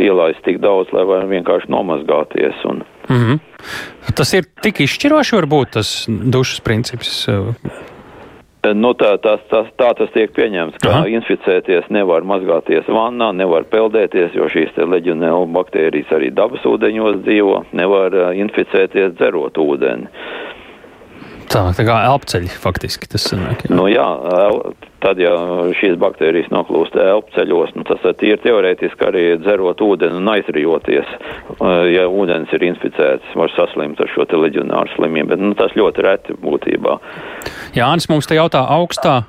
ielaist 0.00 0.44
tik 0.46 0.60
daudz, 0.64 0.92
lai 0.96 1.04
var 1.08 1.26
vienkārši 1.30 1.72
nomazgāties. 1.72 2.62
Un... 2.70 2.84
Mm 3.08 3.20
-hmm. 3.22 3.38
Tas 4.14 4.34
ir 4.34 4.46
tik 4.62 4.80
izšķiroši 4.80 5.36
varbūt 5.36 5.76
tas 5.78 6.06
dušas 6.08 6.60
princips. 6.60 7.28
Eh? 7.28 7.54
Nu, 8.74 8.90
tā, 8.98 9.14
tā, 9.22 9.36
tā, 9.50 9.60
tā 9.78 9.94
tas 9.94 10.10
tiek 10.10 10.32
pieņemts, 10.34 10.80
ka 10.82 10.90
Aha. 10.90 11.06
inficēties 11.06 11.86
nevar 11.88 12.24
mazgāties 12.26 12.88
vannā, 12.88 13.30
nevar 13.36 13.62
peldēties, 13.70 14.34
jo 14.34 14.48
šīs 14.50 14.74
leģionēla 14.74 15.46
baktērijas 15.54 16.10
arī 16.10 16.32
dabas 16.34 16.64
ūdeņos 16.66 17.20
dzīvo, 17.22 17.64
nevar 17.72 18.34
inficēties 18.34 19.14
dzerot 19.20 19.58
ūdeni. 19.58 20.08
Tā, 21.56 21.62
tā 21.72 21.86
kā 21.88 21.94
elpceļi 22.10 22.50
faktiski 22.60 23.08
tas 23.08 23.24
sanāk. 23.30 23.62
Jā. 23.64 23.72
Nu 23.72 23.86
jā, 23.88 24.04
tad, 25.00 25.20
ja 25.22 25.32
šīs 25.78 25.94
baktērijas 26.02 26.50
noklūst 26.52 26.98
elpceļos, 27.00 27.72
nu 27.78 27.86
tas 27.88 28.04
ir 28.28 28.42
teorētiski 28.44 29.06
arī 29.08 29.22
dzerot 29.40 29.80
ūdeni 29.86 30.20
un 30.20 30.28
aizrijoties. 30.34 31.14
Ja 31.94 32.04
ūdens 32.12 32.52
ir 32.52 32.66
inficēts, 32.68 33.32
var 33.40 33.54
saslimt 33.56 34.02
ar 34.04 34.12
šo 34.12 34.26
te 34.28 34.36
leģionāru 34.40 34.92
slimību, 34.98 35.30
bet 35.32 35.44
nu, 35.46 35.54
tas 35.56 35.72
ļoti 35.78 36.04
reti 36.04 36.36
būtībā. 36.44 36.98
Jānis 37.78 38.10
mums 38.12 38.28
te 38.28 38.36
jautā 38.36 38.66
augstā 38.76 39.22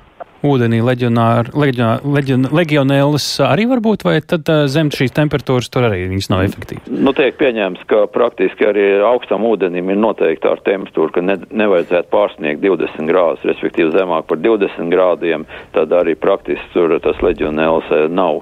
ūdenī 0.46 0.78
leģionēlis 0.86 3.26
arī 3.42 3.64
var 3.70 3.80
būt, 3.82 4.04
vai 4.06 4.20
tad 4.22 4.46
zem 4.70 4.90
šīs 4.94 5.10
temperatūras 5.16 5.68
tur 5.72 5.82
arī 5.88 6.04
viņas 6.12 6.28
nav 6.30 6.44
efektīvas? 6.46 6.86
Nu, 6.92 7.10
tiek 7.16 7.34
pieņēmts, 7.40 7.82
ka 7.90 7.98
praktiski 8.14 8.62
arī 8.68 8.84
augstam 9.02 9.42
ūdenim 9.48 9.90
ir 9.90 9.98
noteikta 9.98 10.52
ar 10.54 10.60
temperatūru, 10.66 11.10
ka 11.16 11.20
ne, 11.24 11.36
nevajadzētu 11.50 12.08
pārsniegt 12.12 12.62
20 12.62 13.10
grādus, 13.10 13.46
respektīvi 13.48 13.90
zemāk 13.96 14.28
par 14.30 14.38
20 14.44 14.92
grādiem, 14.94 15.40
tad 15.74 15.88
arī 15.96 16.14
praktiski 16.18 16.68
tur 16.74 16.88
tas 17.02 17.18
leģionēlis 17.24 17.88
nav. 18.14 18.34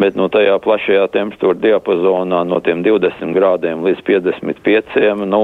Bet 0.00 0.12
no 0.18 0.26
tajā 0.32 0.56
plašajā 0.64 1.04
temperatūra 1.14 1.56
diapazonā 1.62 2.40
no 2.48 2.58
tiem 2.64 2.78
20 2.86 3.34
grādiem 3.36 3.76
līdz 3.86 4.00
55, 4.06 5.24
nu, 5.30 5.42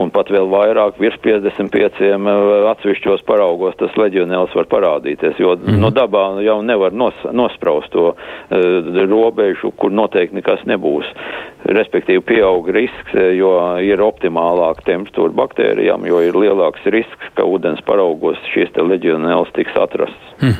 un 0.00 0.06
pat 0.14 0.26
vēl 0.32 0.46
vairāk 0.52 0.92
virs 1.02 1.18
55 1.24 2.00
atsevišķos 2.72 3.20
paraugos 3.28 3.76
tas 3.80 3.92
leģionēlis 3.98 4.54
var 4.56 4.66
parādīties 4.72 5.33
izvēlēties, 5.34 5.38
jo 5.38 5.54
mm 5.54 5.74
-hmm. 5.74 5.80
no 5.80 5.90
dabā 5.90 6.42
jau 6.42 6.62
nevar 6.62 6.92
nos, 6.92 7.14
nospraust 7.32 7.90
to 7.90 8.14
uh, 8.14 9.08
robežu, 9.08 9.70
kur 9.76 9.90
noteikti 9.90 10.34
nekas 10.34 10.60
nebūs. 10.66 11.04
Respektīvi, 11.64 12.20
pieaug 12.20 12.68
risks, 12.68 13.14
e, 13.14 13.36
jo 13.36 13.78
ir 13.80 13.96
optimālāka 13.96 14.84
temperatūra 14.84 15.32
baktērijām, 15.32 16.06
jo 16.06 16.20
ir 16.20 16.34
lielāks 16.34 16.84
risks, 16.84 17.30
ka 17.34 17.42
ūdens 17.42 17.80
paraugos 17.86 18.36
šīs 18.52 18.68
te 18.74 18.82
leģionēlas 18.82 19.48
tiks 19.54 19.72
atrastas. 19.72 20.34
Hmm. 20.40 20.54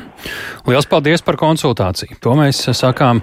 Lielas 0.65 0.87
paldies 0.89 1.21
par 1.21 1.35
konsultāciju. 1.37 2.17
To 2.21 2.33
mēs 2.33 2.65
sakām 2.73 3.21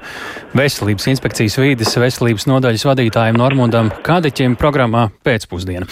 Veselības 0.55 1.09
inspekcijas 1.11 1.59
vīdes 1.59 1.99
veselības 1.99 2.47
nodaļas 2.47 2.87
vadītājiem 2.87 3.37
Normundam 3.37 3.91
Kādeķim 3.91 4.55
programmā 4.55 5.09
pēcpusdiena. 5.25 5.87